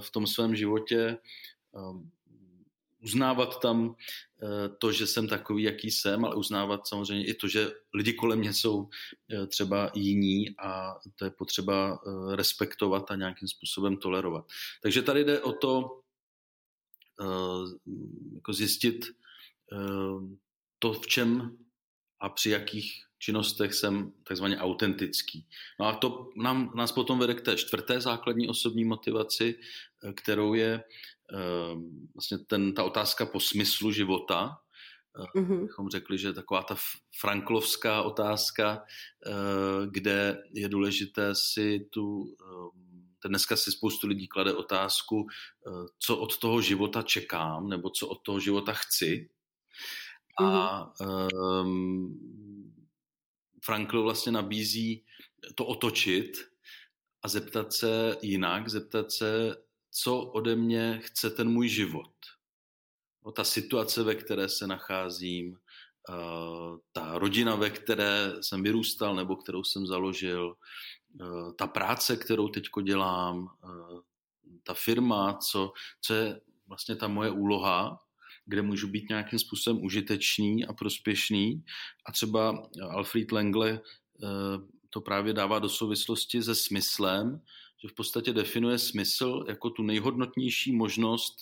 [0.00, 1.18] v tom svém životě,
[3.02, 3.94] uznávat tam
[4.42, 8.38] eh, to, že jsem takový, jaký jsem, ale uznávat samozřejmě i to, že lidi kolem
[8.38, 8.88] mě jsou
[9.32, 14.44] eh, třeba jiní a to je potřeba eh, respektovat a nějakým způsobem tolerovat.
[14.82, 16.00] Takže tady jde o to
[18.34, 19.06] jako zjistit
[20.78, 21.58] to, v čem
[22.20, 25.46] a při jakých činnostech jsem takzvaně autentický.
[25.80, 29.54] No a to nám, nás potom vede k té čtvrté základní osobní motivaci,
[30.14, 30.82] kterou je
[31.32, 34.58] Ehm, vlastně ten, ta otázka po smyslu života,
[35.36, 35.62] mm-hmm.
[35.62, 36.76] bychom řekli, že taková ta
[37.20, 38.82] franklovská otázka,
[39.26, 45.26] eh, kde je důležité si tu, ehm, dneska si spoustu lidí klade otázku,
[45.66, 49.28] eh, co od toho života čekám, nebo co od toho života chci.
[50.40, 50.46] Mm-hmm.
[50.46, 52.59] A um,
[53.60, 55.04] Frankl vlastně nabízí
[55.54, 56.50] to otočit
[57.22, 59.56] a zeptat se jinak, zeptat se,
[59.90, 62.12] co ode mě chce ten můj život.
[63.24, 65.56] No, ta situace, ve které se nacházím,
[66.08, 70.56] uh, ta rodina, ve které jsem vyrůstal nebo kterou jsem založil,
[71.20, 74.00] uh, ta práce, kterou teď dělám, uh,
[74.62, 77.98] ta firma, co, co je vlastně ta moje úloha,
[78.46, 81.64] kde můžu být nějakým způsobem užitečný a prospěšný.
[82.06, 83.80] A třeba Alfred Lengle
[84.90, 87.40] to právě dává do souvislosti se smyslem,
[87.82, 91.34] že v podstatě definuje smysl jako tu nejhodnotnější možnost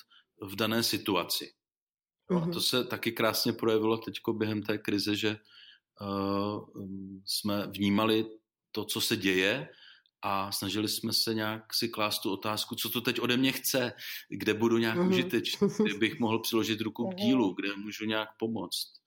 [0.43, 1.53] v dané situaci.
[2.31, 2.43] Mm-hmm.
[2.43, 2.53] A mhm.
[2.53, 5.39] to se taky krásně projevilo teď během té krize, že
[6.01, 6.69] uh,
[7.25, 8.27] jsme vnímali
[8.73, 9.69] to, co se děje
[10.23, 13.93] a snažili jsme se nějak si klást tu otázku, co to teď ode mě chce,
[14.29, 15.09] kde budu nějak mm-hmm.
[15.09, 18.99] užitečný, kde bych mohl přiložit ruku k dílu, kde můžu nějak pomoct.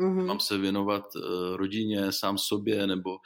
[0.00, 0.26] Mm-hmm.
[0.26, 1.04] Mám se věnovat
[1.56, 3.18] rodině, sám sobě, nebo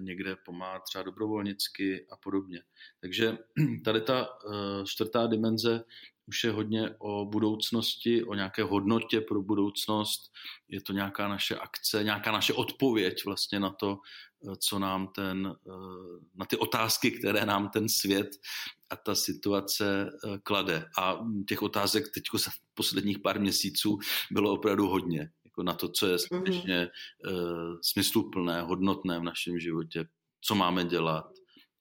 [0.00, 2.62] někde pomáhat třeba dobrovolnicky a podobně.
[3.00, 3.38] Takže
[3.84, 4.28] tady ta
[4.86, 5.84] čtvrtá dimenze
[6.30, 10.30] už je hodně o budoucnosti, o nějaké hodnotě pro budoucnost.
[10.68, 15.46] Je to nějaká naše akce, nějaká naše odpověď vlastně na to, eh, co nám ten,
[15.46, 15.70] eh,
[16.34, 18.30] na ty otázky, které nám ten svět
[18.90, 20.86] a ta situace eh, klade.
[20.98, 21.18] A
[21.48, 23.98] těch otázek teď za posledních pár měsíců
[24.30, 25.30] bylo opravdu hodně.
[25.44, 26.18] Jako na to, co je mhm.
[26.18, 27.78] skutečně mm-hmm.
[27.82, 30.06] smysluplné, hodnotné v našem životě,
[30.40, 31.26] co máme dělat.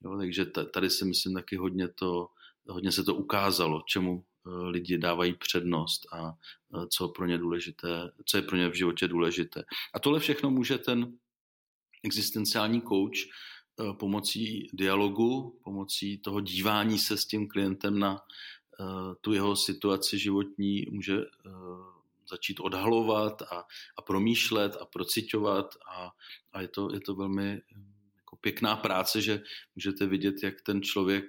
[0.04, 2.28] Jo, takže tady si myslím taky hodně to,
[2.70, 8.38] hodně se to ukázalo, čemu lidi dávají přednost a eh, co pro ně důležité, co
[8.38, 9.64] je pro ně v životě důležité.
[9.94, 11.18] A tohle všechno může ten
[12.04, 18.22] existenciální coach eh, pomocí dialogu, pomocí toho dívání se s tím klientem na
[19.22, 21.18] tu jeho situaci životní může
[22.30, 26.12] začít odhalovat a, a promýšlet a procitovat a,
[26.54, 27.62] a je, to, je to velmi
[28.16, 29.44] jako pěkná práce, že
[29.76, 31.26] můžete vidět, jak ten člověk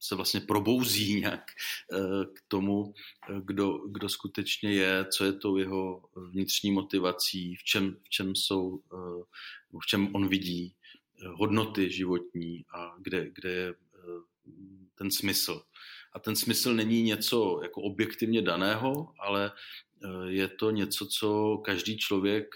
[0.00, 1.50] se vlastně probouzí nějak
[1.92, 1.98] eh,
[2.34, 2.94] k tomu,
[3.30, 8.34] eh, kdo, kdo skutečně je, co je tou jeho vnitřní motivací, v čem, v čem
[8.34, 9.22] jsou, eh,
[9.82, 10.74] v čem on vidí
[11.34, 13.74] hodnoty životní a kde, kde je
[14.94, 15.62] ten smysl.
[16.12, 19.52] A ten smysl není něco jako objektivně daného, ale
[20.28, 22.54] je to něco, co každý člověk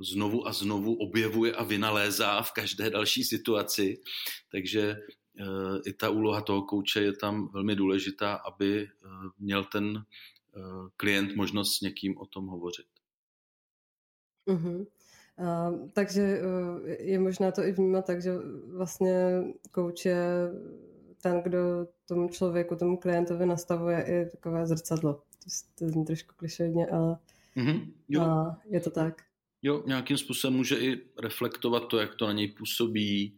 [0.00, 3.98] znovu a znovu objevuje a vynalézá v každé další situaci.
[4.50, 4.96] Takže
[5.86, 9.08] i ta úloha toho kouče je tam velmi důležitá, aby eh,
[9.38, 9.96] měl ten
[10.56, 10.60] eh,
[10.96, 12.86] klient možnost s někým o tom hovořit.
[14.46, 14.86] Uh-huh.
[15.38, 16.40] Uh, takže
[16.98, 18.30] je možná to i vnímat tak, že
[18.76, 20.50] vlastně kouč je
[21.22, 21.58] ten, kdo
[22.08, 25.22] tomu člověku, tomu klientovi nastavuje i takové zrcadlo.
[25.78, 27.18] To, zní trošku klišejně, ale
[27.56, 27.92] uh-huh.
[28.08, 28.20] jo.
[28.20, 29.22] Uh, je to tak.
[29.62, 33.36] Jo, nějakým způsobem může i reflektovat to, jak to na něj působí,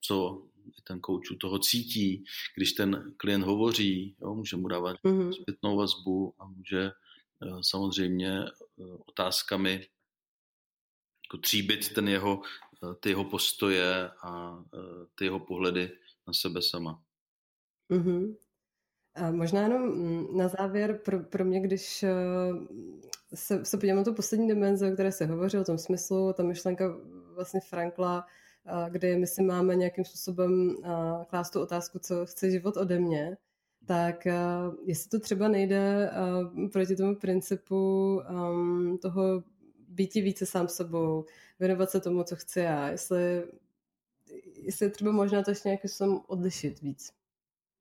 [0.00, 0.42] co
[0.84, 2.24] ten kouč toho cítí,
[2.56, 5.32] když ten klient hovoří, jo, může mu dávat mm-hmm.
[5.42, 6.92] zpětnou vazbu a může eh,
[7.60, 9.72] samozřejmě eh, otázkami
[11.26, 12.42] jako tříbit ten jeho,
[12.84, 14.62] eh, ty jeho postoje a
[15.14, 15.90] ty jeho pohledy
[16.26, 17.02] na sebe sama.
[17.90, 18.36] Mm-hmm.
[19.14, 22.04] A možná jenom mm, na závěr pro, pro mě, když
[23.34, 26.42] se, se podívám na tu poslední dimenzi, o které se hovoří, o tom smyslu, ta
[26.42, 26.96] myšlenka
[27.34, 28.26] vlastně Frankla,
[28.88, 30.76] kde my si máme nějakým způsobem
[31.28, 33.36] klást tu otázku, co chce život ode mě,
[33.86, 34.26] tak
[34.86, 36.10] jestli to třeba nejde
[36.72, 39.42] proti tomu principu um, toho
[39.88, 41.24] být více sám sebou,
[41.60, 43.44] věnovat se tomu, co chci já, jestli,
[44.54, 47.12] jestli je třeba možná to ještě nějakým způsobem odlišit víc.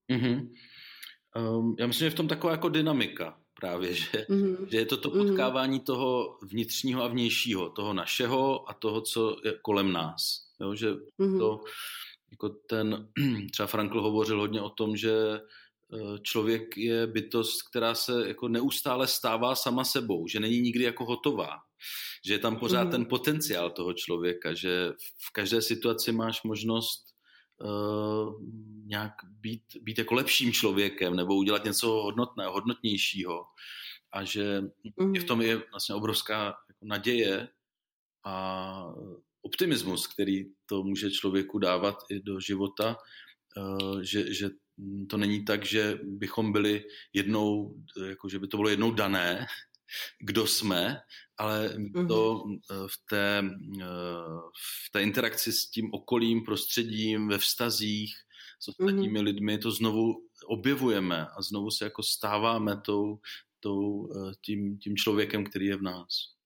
[0.09, 0.49] Mm-hmm.
[1.57, 4.67] Um, já myslím, že v tom taková jako dynamika právě, že, mm-hmm.
[4.71, 5.84] že je to to potkávání mm-hmm.
[5.84, 10.48] toho vnitřního a vnějšího, toho našeho a toho, co je kolem nás.
[10.62, 11.39] Jo, že mm-hmm.
[11.39, 11.64] to,
[12.32, 13.07] jako ten,
[13.51, 19.07] třeba Frankl hovořil hodně o tom, že eh, člověk je bytost, která se jako neustále
[19.07, 21.49] stává sama sebou, že není nikdy jako hotová,
[22.26, 22.91] že je tam pořád mm-hmm.
[22.91, 24.91] ten potenciál toho člověka, že
[25.28, 27.05] v každé situaci máš možnost
[27.62, 28.34] uh,
[28.86, 33.45] nějak být, být jako lepším člověkem nebo udělat něco hodnotného, hodnotnějšího
[34.12, 35.22] a že mm-hmm.
[35.22, 37.47] v tom je vlastně obrovská jako naděje
[38.26, 38.93] a
[39.49, 42.97] optimismus, který to může člověku dávat i do života,
[43.57, 44.49] eh, že, že
[45.09, 46.83] to není tak, že bychom byli
[47.13, 47.75] jednou,
[48.07, 49.45] jako že by to bylo jednou dané,
[50.21, 50.97] kdo jsme,
[51.37, 51.69] ale
[52.07, 52.57] to mhm.
[52.71, 53.43] eh, v té,
[53.81, 54.39] eh,
[54.85, 58.13] v té interakci s tím okolím, prostředím, ve vztazích
[58.61, 59.23] s ostatními mm-hmm.
[59.23, 60.13] lidmi to znovu
[60.47, 63.19] objevujeme a znovu se jako stáváme tou,
[63.59, 64.09] tou,
[64.45, 66.38] tím, tím člověkem, který je v nás.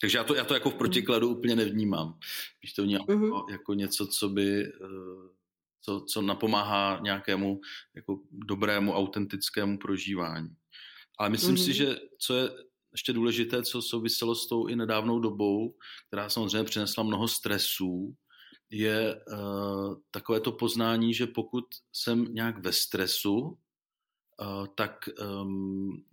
[0.00, 2.18] Takže já to, já to jako v protikladu úplně nevnímám.
[2.60, 3.24] Když to vnímám uh-huh.
[3.24, 5.28] jako, jako něco, co by, eh,
[5.80, 7.60] co, co napomáhá nějakému
[7.96, 10.48] jako dobrému, autentickému prožívání.
[11.18, 11.64] Ale myslím uh-huh.
[11.64, 12.50] si, že co je
[12.92, 15.74] ještě důležité, co souviselo s tou i nedávnou dobou,
[16.08, 18.14] která samozřejmě přinesla mnoho stresů,
[18.70, 25.08] je uh, takové to poznání, že pokud jsem nějak ve stresu, uh, tak
[25.42, 26.04] um,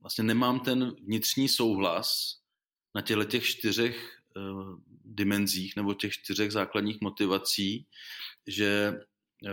[0.00, 2.39] vlastně nemám ten vnitřní souhlas
[2.94, 7.86] na těchto těch čtyřech uh, dimenzích nebo těch čtyřech základních motivací,
[8.46, 9.00] že
[9.42, 9.50] uh,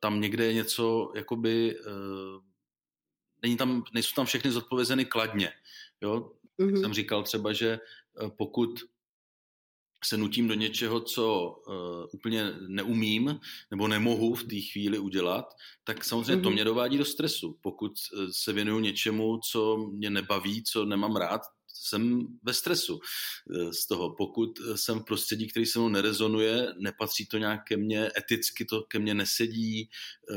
[0.00, 2.42] tam někde je něco, jakoby, uh,
[3.42, 5.52] není tam, nejsou tam všechny zodpovězeny kladně.
[6.00, 6.32] Jo?
[6.58, 6.80] Mm-hmm.
[6.80, 7.78] jsem říkal třeba, že
[8.36, 8.80] pokud
[10.04, 11.74] se nutím do něčeho, co uh,
[12.12, 16.42] úplně neumím nebo nemohu v té chvíli udělat, tak samozřejmě mm-hmm.
[16.42, 16.54] to mhm.
[16.54, 17.58] mě dovádí do stresu.
[17.60, 17.92] Pokud
[18.30, 21.40] se věnuju něčemu, co mě nebaví, co nemám rád,
[21.82, 24.14] jsem ve stresu eh, z toho.
[24.14, 28.82] Pokud jsem v prostředí, který se mnou nerezonuje, nepatří to nějak ke mně, eticky to
[28.82, 29.90] ke mně nesedí,
[30.30, 30.36] eh,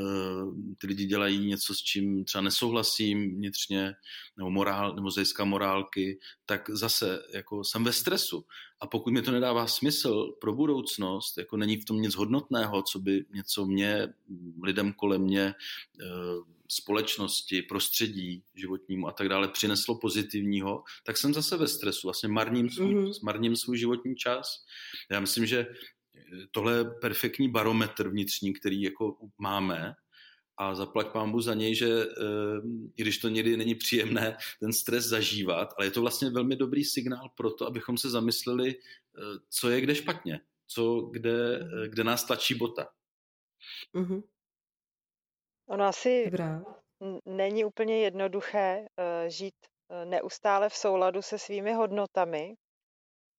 [0.78, 3.94] ty lidi dělají něco, s čím třeba nesouhlasím vnitřně,
[4.38, 8.46] nebo, morál, nebo zejská morálky, tak zase jako jsem ve stresu.
[8.80, 13.00] A pokud mi to nedává smysl pro budoucnost, jako není v tom nic hodnotného, co
[13.00, 14.08] by něco mě,
[14.64, 15.54] lidem kolem mě,
[16.02, 22.30] eh, společnosti, prostředí životnímu a tak dále přineslo pozitivního, tak jsem zase ve stresu, vlastně
[22.30, 23.20] marním svůj, mm-hmm.
[23.24, 24.66] marním svůj životní čas.
[25.12, 25.68] Já myslím, že
[26.52, 29.94] tohle je perfektní barometr vnitřní, který jako máme
[30.58, 32.06] a zaplať pámbu za něj, že e,
[32.98, 36.84] i když to někdy není příjemné ten stres zažívat, ale je to vlastně velmi dobrý
[36.84, 38.76] signál pro to, abychom se zamysleli, e,
[39.50, 42.88] co je kde špatně, co, kde, e, kde nás tlačí bota.
[43.96, 44.24] Mm-hmm.
[45.74, 46.64] Ono asi Dobrá.
[47.26, 49.56] není úplně jednoduché uh, žít
[49.88, 52.54] uh, neustále v souladu se svými hodnotami,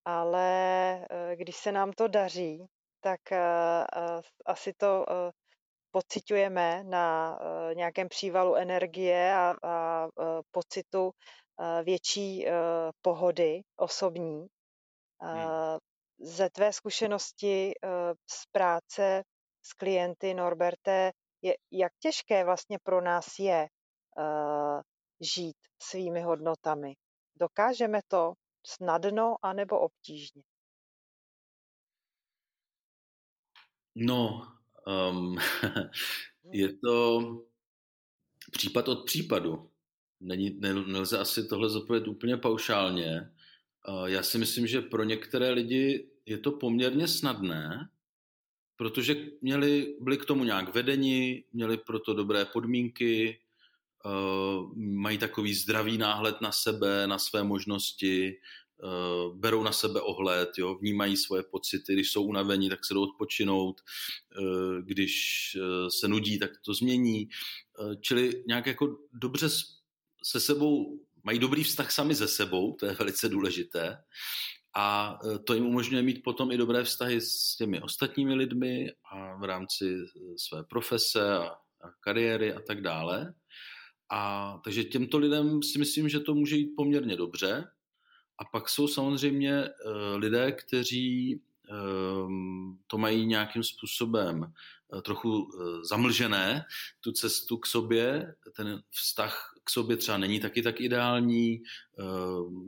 [0.04, 2.66] ale uh, když se nám to daří,
[3.00, 3.20] tak
[4.46, 5.06] asi to
[5.90, 7.38] pocitujeme na
[7.74, 10.08] nějakém přívalu energie a, a
[10.50, 11.10] pocitu
[11.82, 12.46] větší
[13.02, 14.46] pohody osobní.
[15.20, 15.50] Hmm.
[16.18, 17.72] Ze tvé zkušenosti
[18.30, 19.22] z práce
[19.62, 21.12] s klienty, Norberte,
[21.44, 23.68] je, jak těžké vlastně pro nás je
[24.18, 24.80] uh,
[25.20, 26.94] žít svými hodnotami.
[27.36, 28.32] Dokážeme to
[28.66, 30.42] snadno anebo obtížně?
[33.94, 34.48] No,
[34.86, 35.36] um,
[36.52, 37.20] je to
[38.52, 39.70] případ od případu.
[40.20, 43.34] Není, nelze asi tohle zodpovědět úplně paušálně.
[43.88, 47.88] Uh, já si myslím, že pro některé lidi je to poměrně snadné,
[48.76, 53.40] protože měli, byli k tomu nějak vedeni, měli proto dobré podmínky,
[54.04, 58.36] uh, mají takový zdravý náhled na sebe, na své možnosti,
[58.82, 63.02] uh, berou na sebe ohled, jo, vnímají svoje pocity, když jsou unavení, tak se jdou
[63.02, 63.80] odpočinout,
[64.40, 65.12] uh, když
[66.00, 67.28] se nudí, tak to změní.
[68.00, 69.48] Čili nějak jako dobře
[70.24, 73.98] se sebou, mají dobrý vztah sami ze sebou, to je velice důležité
[74.74, 79.36] a e, to jim umožňuje mít potom i dobré vztahy s těmi ostatními lidmi a
[79.36, 81.42] v rámci e, své profese a,
[81.80, 83.34] a kariéry a tak dále.
[84.10, 87.68] A takže těmto lidem si myslím, že to může jít poměrně dobře.
[88.38, 91.40] A pak jsou samozřejmě uh, lidé, kteří
[92.86, 94.52] to mají nějakým způsobem
[95.02, 95.50] trochu
[95.82, 96.64] zamlžené,
[97.00, 101.62] tu cestu k sobě, ten vztah k sobě třeba není taky tak ideální,
[101.98, 102.02] eh,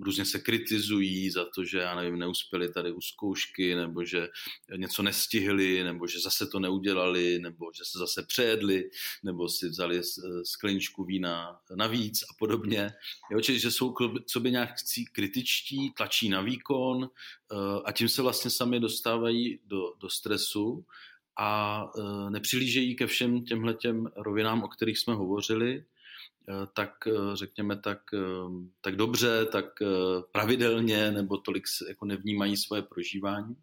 [0.00, 4.28] různě se kritizují za to, že já nevím, neuspěli tady u zkoušky, nebo že
[4.76, 8.90] něco nestihli, nebo že zase to neudělali, nebo že se zase přejedli,
[9.22, 10.00] nebo si vzali
[10.42, 12.92] skleničku vína navíc a podobně.
[13.30, 14.70] Jo, čiže že jsou k sobě nějak
[15.12, 20.84] kritičtí, tlačí na výkon eh, a tím se vlastně sami dostávají do, do stresu
[21.38, 25.95] a eh, nepřilížejí ke všem těmhle těm rovinám, o kterých jsme hovořili, Eh,
[26.74, 28.18] tak eh, řekněme tak, eh,
[28.80, 29.64] tak dobře, tak
[30.32, 33.56] pravidelně nebo tolik jako nevnímají svoje prožívání.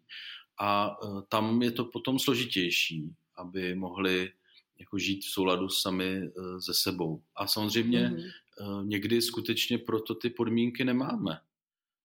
[0.60, 0.96] A
[1.28, 4.32] tam je to potom složitější, aby mohli
[4.78, 6.30] jako žít v souladu sami
[6.60, 7.22] se sebou.
[7.36, 8.86] A samozřejmě mm-hmm.
[8.86, 11.40] někdy skutečně proto ty podmínky nemáme.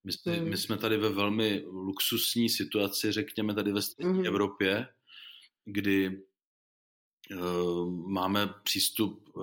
[0.03, 0.49] My, mm.
[0.49, 4.27] my jsme tady ve velmi luxusní situaci, řekněme tady ve střední mm-hmm.
[4.27, 4.87] Evropě,
[5.65, 6.28] kdy Eh,
[8.07, 9.41] máme přístup eh,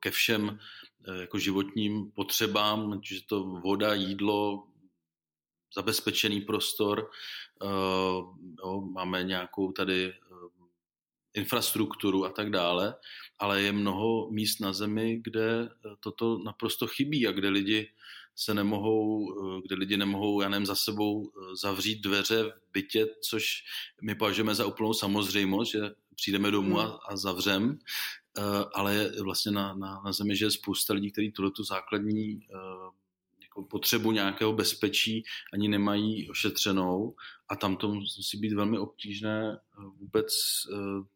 [0.00, 0.58] ke všem
[1.08, 4.66] eh, jako životním potřebám, je to voda, jídlo,
[5.74, 7.10] zabezpečený prostor,
[8.58, 10.14] jo, máme nějakou tady
[11.34, 12.94] infrastrukturu a tak dále,
[13.38, 15.68] ale je mnoho míst na zemi, kde
[16.00, 17.88] toto naprosto chybí a kde lidi
[18.34, 21.32] se nemohou, kde lidi nemohou, já nevím, za sebou
[21.62, 23.64] zavřít dveře v bytě, což
[24.02, 25.80] my považujeme za úplnou samozřejmost, že
[26.16, 26.96] přijdeme domů a, hmm.
[27.08, 27.78] a zavřem,
[28.38, 28.42] eh,
[28.74, 32.56] ale vlastně na, na, na zemi, že je spousta lidí, kteří tuhle tu základní eh,
[33.42, 37.14] jako potřebu nějakého bezpečí ani nemají ošetřenou
[37.48, 40.32] a tam to musí být velmi obtížné eh, vůbec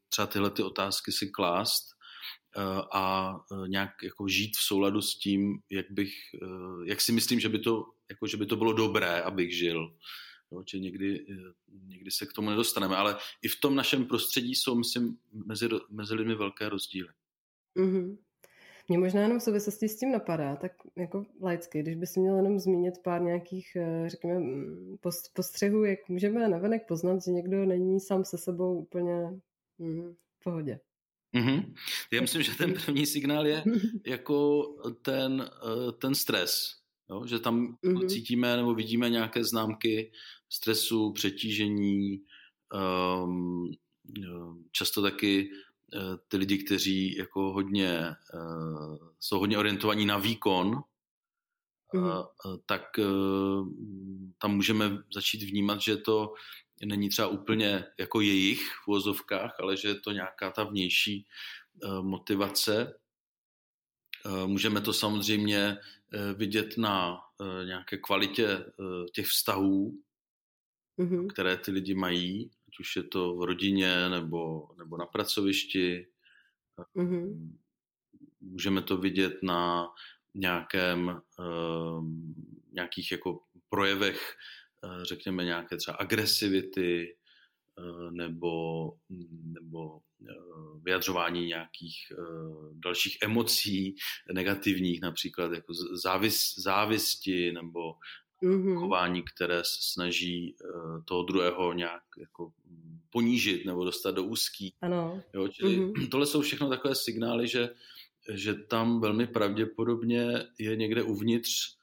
[0.09, 1.85] třeba tyhle ty otázky si klást
[2.93, 3.35] a
[3.67, 6.13] nějak jako žít v souladu s tím, jak bych,
[6.85, 9.95] jak si myslím, že by to, jako, že by to bylo dobré, abych žil.
[10.53, 11.53] Jo, či někdy, eh,
[11.87, 16.15] někdy se k tomu nedostaneme, ale i v tom našem prostředí jsou, myslím, mezi, mezi
[16.15, 17.09] lidmi velké rozdíly.
[17.77, 18.17] Mm-hmm.
[18.89, 22.37] Mě možná jenom v souvislosti s tím napadá, tak jako laicky, když by si měl
[22.37, 24.97] jenom zmínit pár nějakých, eh, řekněme, mm,
[25.35, 29.41] postřehů, jak můžeme navenek poznat, že někdo není sám se sebou úplně
[29.79, 30.81] mm, v pohodě.
[31.35, 31.75] Mm-hmm.
[32.13, 33.65] Já myslím, že ten první signál je
[34.07, 34.63] jako
[35.03, 36.80] ten, eh, ten stres,
[37.11, 37.27] jo?
[37.27, 38.09] že tam mm-hmm.
[38.09, 40.13] cítíme nebo vidíme nějaké známky
[40.49, 42.23] stresu, přetížení,
[43.25, 43.71] um,
[44.73, 45.51] často taky
[45.95, 47.91] Eh, ty lidi, kteří jako hodně,
[48.35, 50.83] eh, jsou hodně orientovaní na výkon,
[51.95, 52.03] mm.
[52.67, 52.83] tak
[54.39, 56.35] tam můžeme začít vnímat, že to
[56.85, 61.27] není třeba úplně jako jejich v vozovkách, ale že je to nějaká ta vnější
[62.01, 63.00] motivace.
[64.47, 65.79] Můžeme to samozřejmě
[66.35, 67.21] vidět na
[67.65, 68.65] nějaké kvalitě
[69.13, 69.99] těch vztahů,
[70.99, 71.27] mm-hmm.
[71.27, 76.07] které ty lidi mají ať už je to v rodině nebo, nebo na pracovišti.
[76.97, 77.51] Mm-hmm.
[78.41, 79.89] Můžeme to vidět na
[80.35, 82.05] nějakém, uh,
[82.73, 84.37] nějakých jako projevech,
[85.03, 87.17] řekněme nějaké třeba agresivity
[88.11, 88.93] nebo,
[89.61, 93.95] nebo uh, vyjadřování nějakých uh, dalších emocí
[94.33, 97.95] negativních, například jako závis, závisti nebo
[98.43, 98.81] mm-hmm.
[98.81, 100.57] chování, které se snaží
[101.05, 102.53] toho druhého nějak jako
[103.11, 104.75] ponížit nebo dostat do úzký.
[104.81, 105.23] Ano.
[105.35, 106.09] Jo, čili mm-hmm.
[106.11, 107.71] tohle jsou všechno takové signály, že,
[108.33, 111.81] že tam velmi pravděpodobně je někde uvnitř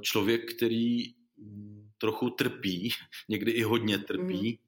[0.00, 2.90] člověk, který mm, trochu trpí,
[3.28, 4.52] někdy i hodně trpí.
[4.52, 4.58] Mm-hmm.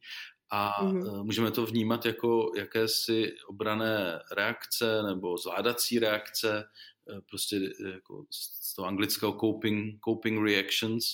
[0.53, 1.25] A mm-hmm.
[1.25, 6.65] můžeme to vnímat jako jakési obrané reakce nebo zvládací reakce,
[7.11, 7.57] eh, prostě
[7.93, 11.05] jako z toho anglického coping, coping reactions,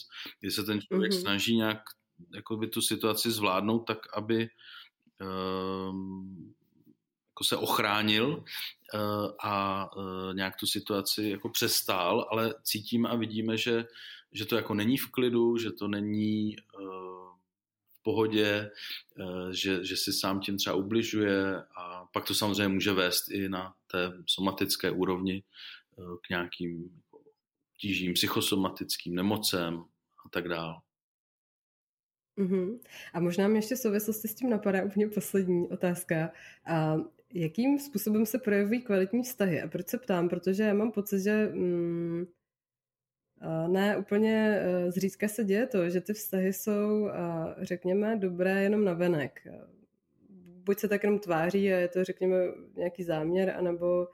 [0.40, 1.20] kdy se ten člověk mm-hmm.
[1.20, 1.78] snaží nějak
[2.34, 4.48] jako by tu situaci zvládnout tak, aby
[5.20, 6.54] um,
[7.30, 8.28] jako se ochránil
[8.94, 13.84] uh, a uh, nějak tu situaci jako přestál, ale cítíme a vidíme, že,
[14.36, 16.86] že to jako není v klidu, že to není uh,
[17.88, 18.70] v pohodě,
[19.18, 23.48] uh, že, že si sám tím třeba ubližuje a pak to samozřejmě může vést i
[23.48, 25.42] na té somatické úrovni
[25.96, 27.00] uh, k nějakým
[27.80, 29.84] tížím psychosomatickým nemocem
[30.26, 30.74] a tak dále.
[32.38, 32.78] Mm-hmm.
[33.14, 36.32] A možná mi ještě v souvislosti s tím napadá úplně poslední otázka.
[36.66, 36.96] A
[37.34, 39.62] jakým způsobem se projevují kvalitní vztahy?
[39.62, 40.28] A proč se ptám?
[40.28, 42.26] Protože já mám pocit, že mm,
[43.66, 47.10] ne úplně e, zřídka se děje to, že ty vztahy jsou,
[47.58, 49.46] řekněme, dobré jenom na venek.
[50.64, 52.36] Buď se tak jenom tváří a je to, řekněme,
[52.76, 54.08] nějaký záměr, anebo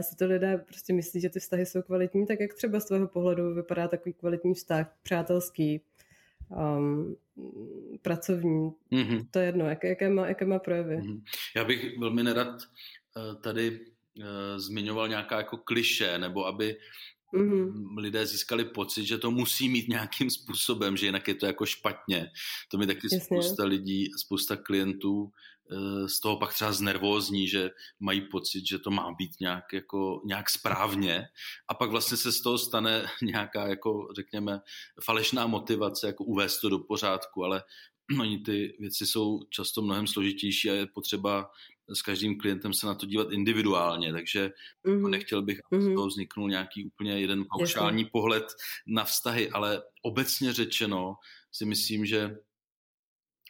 [0.00, 3.08] si to lidé prostě myslí, že ty vztahy jsou kvalitní, tak jak třeba z tvého
[3.08, 5.80] pohledu vypadá takový kvalitní vztah, přátelský,
[6.48, 7.16] um,
[8.02, 9.26] pracovní, mm-hmm.
[9.30, 10.96] to je jedno, jaké, jaké, má, jaké má projevy.
[10.96, 11.22] Mm-hmm.
[11.56, 12.62] Já bych velmi nerad
[13.40, 13.80] tady
[14.56, 16.76] zmiňoval nějaká jako kliše, nebo aby
[17.34, 17.98] mm-hmm.
[17.98, 22.30] lidé získali pocit, že to musí mít nějakým způsobem, že jinak je to jako špatně.
[22.70, 23.20] To mi taky Jasně.
[23.20, 25.32] spousta lidí, spousta klientů
[25.72, 27.70] Eh, z toho pak třeba znervózní, že
[28.00, 31.28] mají pocit, že to má být nějak, jako, nějak správně
[31.68, 34.60] a pak vlastně se z toho stane nějaká, jako řekněme,
[35.04, 37.62] falešná motivace, jako uvést to do pořádku, ale
[38.20, 41.50] oni ty věci jsou často mnohem složitější a je potřeba
[41.88, 44.50] s každým klientem se na to dívat individuálně, takže
[44.86, 45.10] mm-hmm.
[45.10, 45.92] nechtěl bych, aby mm-hmm.
[45.92, 48.44] z toho vzniknul nějaký úplně jeden paušální pohled
[48.86, 51.14] na vztahy, ale obecně řečeno
[51.52, 52.36] si myslím, že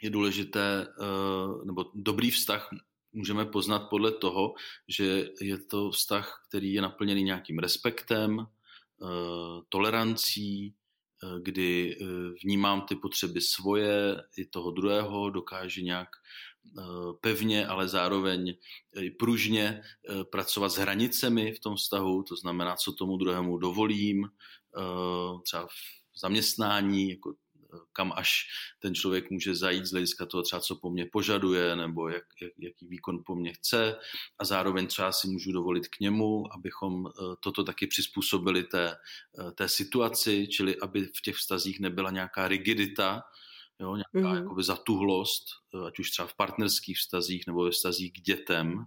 [0.02, 2.68] je důležité, eh, nebo dobrý vztah
[3.12, 4.54] můžeme poznat podle toho,
[4.88, 9.06] že je to vztah, který je naplněný nějakým respektem, eh,
[9.68, 10.74] tolerancí,
[11.42, 11.96] kdy
[12.44, 16.08] vnímám ty potřeby svoje i toho druhého, dokáže nějak
[17.20, 18.54] pevně, ale zároveň
[19.00, 19.82] i pružně
[20.30, 24.28] pracovat s hranicemi v tom vztahu, to znamená, co tomu druhému dovolím,
[25.44, 27.34] třeba v zaměstnání, jako
[27.92, 28.44] kam až
[28.78, 32.52] ten člověk může zajít z hlediska toho třeba, co po mně požaduje, nebo jak, jak,
[32.58, 33.96] jaký výkon po mně chce
[34.38, 38.96] a zároveň třeba si můžu dovolit k němu, abychom eh, toto taky přizpůsobili té,
[39.40, 43.22] eh, té situaci, čili aby v těch vztazích nebyla nějaká rigidita,
[43.80, 44.42] jo, nějaká mm-hmm.
[44.42, 48.86] jakoby zatuhlost, eh, ať už třeba v partnerských vztazích nebo ve vztazích k dětem,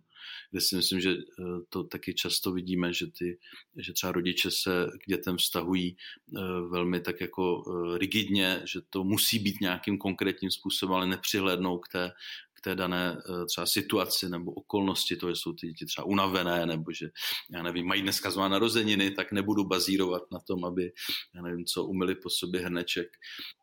[0.52, 3.40] kde si myslím, že eh, to taky často vidíme, že, ty,
[3.78, 7.64] že třeba rodiče se k dětem vztahují eh, velmi tak jako
[7.98, 12.12] rigidně, že to musí být nějakým konkrétním způsobem, ale nepřihlédnou k té,
[12.54, 13.18] k té dané
[13.48, 17.10] třeba situaci nebo okolnosti, to, že jsou ty děti třeba unavené, nebo že,
[17.52, 20.92] já nevím, mají dneska zvá narozeniny, tak nebudu bazírovat na tom, aby,
[21.36, 23.08] já nevím, co umili po sobě hrneček.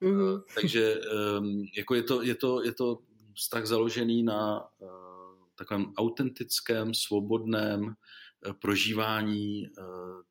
[0.03, 0.43] Mm-hmm.
[0.55, 2.99] Takže ehm, jako je to, je to, je to
[3.35, 4.61] vztah založený na
[5.57, 7.95] takovém autentickém, svobodném,
[8.61, 9.67] prožívání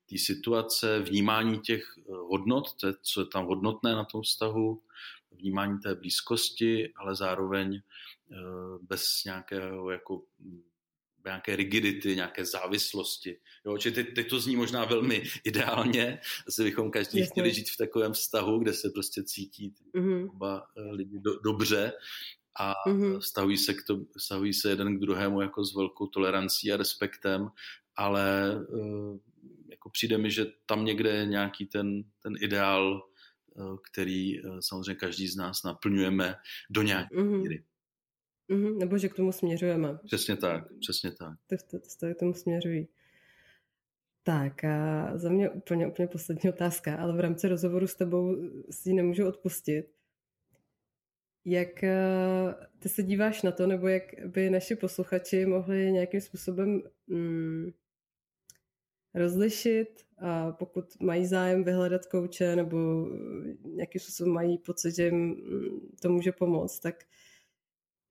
[0.10, 4.82] té situace, vnímání těch hodnot, to je, co je tam hodnotné na tom vztahu,
[5.32, 7.82] vnímání té blízkosti, ale zároveň
[8.82, 10.24] bez nějakého jako
[11.26, 13.38] nějaké rigidity, nějaké závislosti.
[13.66, 17.32] Jo, či teď, teď to zní možná velmi ideálně, asi bychom každý Jasně.
[17.32, 20.30] chtěli žít v takovém vztahu, kde se prostě cítí mm-hmm.
[20.30, 21.94] oba eh, lidi do, dobře
[22.60, 23.20] a mm-hmm.
[23.20, 27.48] vztahují, se k to, vztahují se jeden k druhému jako s velkou tolerancí a respektem,
[27.96, 29.18] ale uh,
[29.70, 33.02] jako přijde mi, že tam někde je nějaký ten, ten ideál,
[33.56, 36.36] uh, který uh, samozřejmě každý z nás naplňujeme
[36.70, 37.42] do nějaké mm-hmm.
[37.42, 37.64] míry.
[38.50, 40.00] Mm-hmm, nebo že k tomu směřujeme.
[40.06, 41.34] Přesně tak, přesně tak.
[41.48, 42.88] To, to, to k tomu směřují.
[44.24, 48.36] Tak a za mě úplně, úplně poslední otázka, ale v rámci rozhovoru s tebou
[48.72, 49.95] si ji nemůžu odpustit.
[51.46, 56.82] Jak eh, ty se díváš na to, nebo jak by naši posluchači mohli nějakým způsobem
[57.08, 57.72] mm,
[59.14, 63.08] rozlišit, a pokud mají zájem vyhledat kouče nebo
[63.64, 65.36] nějakým způsobem mají pocit, že jim
[66.02, 67.04] to může pomoct, tak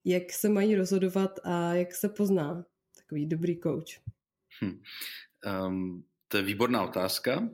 [0.05, 2.67] jak se mají rozhodovat a jak se pozná
[2.97, 4.01] takový dobrý coach?
[4.65, 4.83] Hm.
[5.67, 7.49] Um, to je výborná otázka.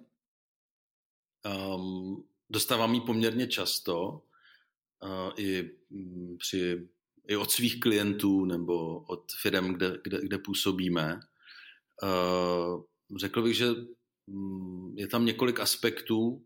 [1.74, 4.22] Um, dostávám ji poměrně často
[5.36, 6.88] i, um, při,
[7.28, 11.20] i od svých klientů nebo od firm, kde, kde, kde působíme.
[13.16, 13.66] Řekl bych, že
[14.26, 16.44] um, je tam několik aspektů,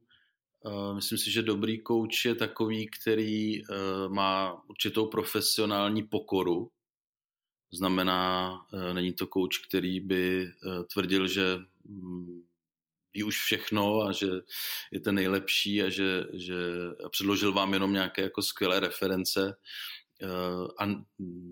[0.95, 3.65] Myslím si, že dobrý kouč je takový, který eh,
[4.09, 6.71] má určitou profesionální pokoru.
[7.73, 12.43] Znamená, eh, není to kouč, který by eh, tvrdil, že mm,
[13.15, 14.27] ví už všechno a že
[14.93, 16.55] je ten nejlepší a že, že
[17.11, 19.57] předložil vám jenom nějaké jako skvělé reference
[20.81, 20.85] a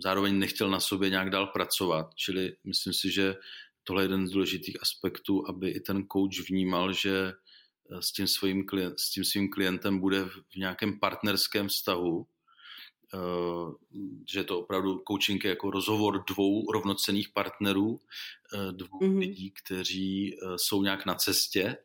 [0.03, 2.07] zároveň nechtěl na sobě nějak dál pracovat.
[2.15, 3.35] Čili myslím si, že
[3.85, 7.33] tohle je jeden z důležitých aspektů, aby i ten coach vnímal, že
[8.01, 8.65] s tím, svým,
[8.97, 12.32] s tím svým klientem bude v nějakém partnerském vztahu, eh,
[14.29, 18.01] že je to opravdu coaching je jako rozhovor dvou rovnocených partnerů,
[18.55, 19.19] eh, dvou mm-hmm.
[19.19, 21.77] lidí, kteří eh, jsou nějak na cestě,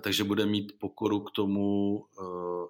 [0.00, 2.04] takže bude mít pokoru k tomu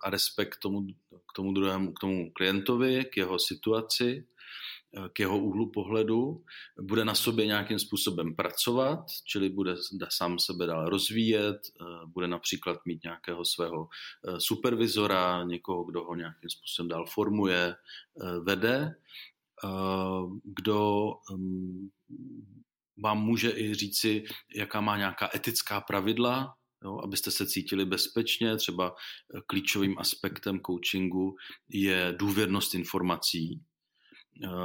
[0.02, 4.26] a respekt k tomu, k tomu druhému, k tomu klientovi, k jeho situaci
[5.12, 6.44] k jeho úhlu pohledu,
[6.80, 9.74] bude na sobě nějakým způsobem pracovat, čili bude
[10.08, 13.88] sám sebe dál rozvíjet, eh, bude například mít nějakého svého
[14.28, 18.94] eh, supervizora, někoho, kdo ho nějakým způsobem dál formuje, eh, vede,
[20.44, 21.88] kdo mm,
[22.96, 24.24] vám může i říci,
[24.54, 28.56] jaká má nějaká etická pravidla, jo, abyste se cítili bezpečně.
[28.56, 28.94] Třeba
[29.46, 31.36] klíčovým aspektem coachingu
[31.68, 33.60] je důvěrnost informací,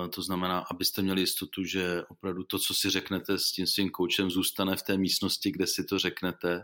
[0.09, 4.31] to znamená, abyste měli jistotu, že opravdu to, co si řeknete s tím svým koučem,
[4.31, 6.63] zůstane v té místnosti, kde si to řeknete.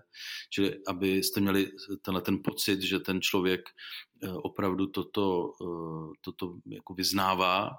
[0.50, 3.62] Čili abyste měli tenhle ten pocit, že ten člověk
[4.24, 7.70] eh, opravdu toto, eh, toto jako vyznává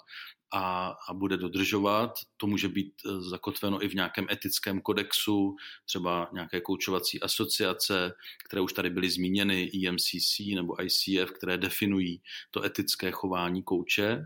[0.53, 2.11] a, a bude dodržovat.
[2.37, 8.12] To může být zakotveno i v nějakém etickém kodexu, třeba nějaké koučovací asociace,
[8.47, 14.24] které už tady byly zmíněny, EMCC nebo ICF, které definují to etické chování kouče.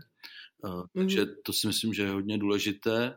[0.63, 0.87] Mm-hmm.
[0.93, 3.15] Takže to si myslím, že je hodně důležité.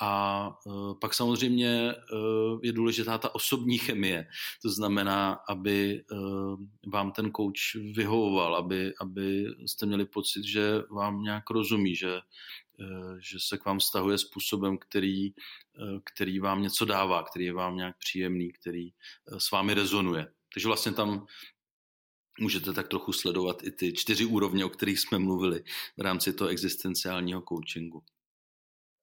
[0.00, 4.26] A uh, pak samozřejmě uh, je důležitá ta osobní chemie.
[4.62, 6.04] To znamená, aby
[6.86, 12.20] vám ten kouč vyhovoval, aby, aby jste měli pocit, že vám nějak rozumí, že,
[13.18, 15.30] že se k vám stahuje způsobem, který,
[16.04, 18.90] který vám něco dává, který je vám nějak příjemný, který
[19.38, 20.26] s vámi rezonuje.
[20.54, 21.26] Takže vlastně tam
[22.40, 25.64] můžete tak trochu sledovat i ty čtyři úrovně, o kterých jsme mluvili
[25.96, 28.02] v rámci toho existenciálního coachingu.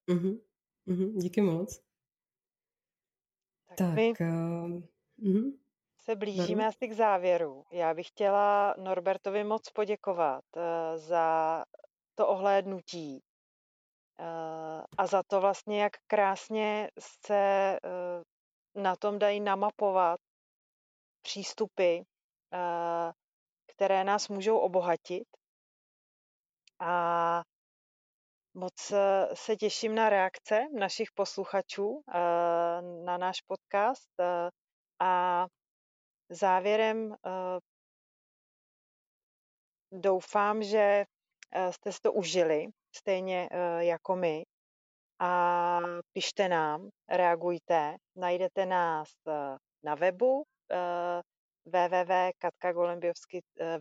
[0.10, 0.40] Mm-hmm.
[0.88, 1.18] Mm-hmm.
[1.18, 1.80] Díky moc.
[3.68, 4.82] Tak, tak my uh,
[5.20, 5.58] mm-hmm.
[6.00, 7.64] se blížíme asi k závěru.
[7.72, 10.62] Já bych chtěla Norbertovi moc poděkovat uh,
[10.96, 11.64] za
[12.16, 13.24] to ohlédnutí
[14.20, 20.20] uh, a za to vlastně, jak krásně se uh, na tom dají namapovat
[21.22, 21.98] přístupy,
[23.76, 25.28] které nás můžou obohatit.
[26.80, 27.44] A
[28.54, 32.22] moc eh, se těším na reakce našich posluchačů eh,
[33.06, 34.50] na náš podcast eh,
[35.00, 35.46] a
[36.30, 37.16] závěrem
[39.92, 41.06] doufám, že
[41.72, 43.50] jste si to užili, stejně
[43.80, 44.44] jako my.
[45.20, 45.80] A
[46.14, 49.10] pište nám, reagujte, najdete nás
[49.84, 50.44] na webu
[53.60, 53.80] eh,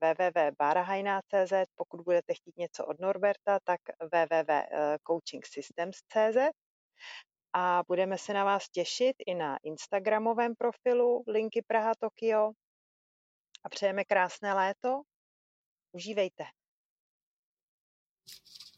[0.00, 6.36] www.barahajna.cz, pokud budete chtít něco od Norberta, tak www.coachingsystems.cz
[7.52, 12.52] a budeme se na vás těšit i na Instagramovém profilu Linky Praha Tokio
[13.64, 15.02] a přejeme krásné léto.
[15.92, 16.44] Užívejte.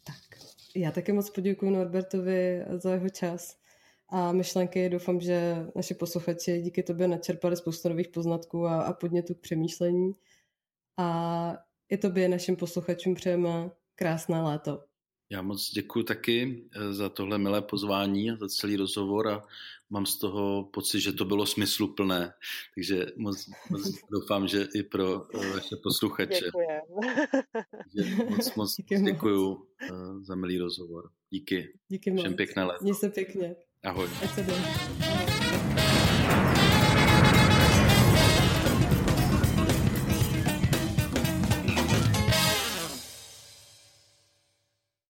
[0.05, 0.39] Tak,
[0.77, 3.62] já taky moc poděkuji Norbertovi za jeho čas
[4.13, 4.89] a myšlenky.
[4.89, 10.13] Doufám, že naši posluchači díky tobě načerpali spoustu nových poznatků a, a podnětů k přemýšlení.
[10.99, 11.57] A
[11.89, 14.85] i tobě, našim posluchačům, přejeme krásné léto.
[15.31, 19.45] Já moc děkuji taky eh, za tohle milé pozvání a za celý rozhovor a
[19.91, 22.33] mám z toho pocit, že to bylo smysluplné.
[22.75, 23.83] Takže moc, moc
[24.13, 26.41] doufám, že i pro eh, vaše posluchače.
[26.45, 26.67] Děkuji.
[28.31, 29.89] moc, moc děkuji eh,
[30.21, 31.11] za milý rozhovor.
[31.31, 31.79] Díky.
[31.89, 32.21] Díky moc.
[32.21, 32.85] Všem pěkné léto.
[32.85, 33.57] Měj se pěkně.
[33.83, 34.07] 然后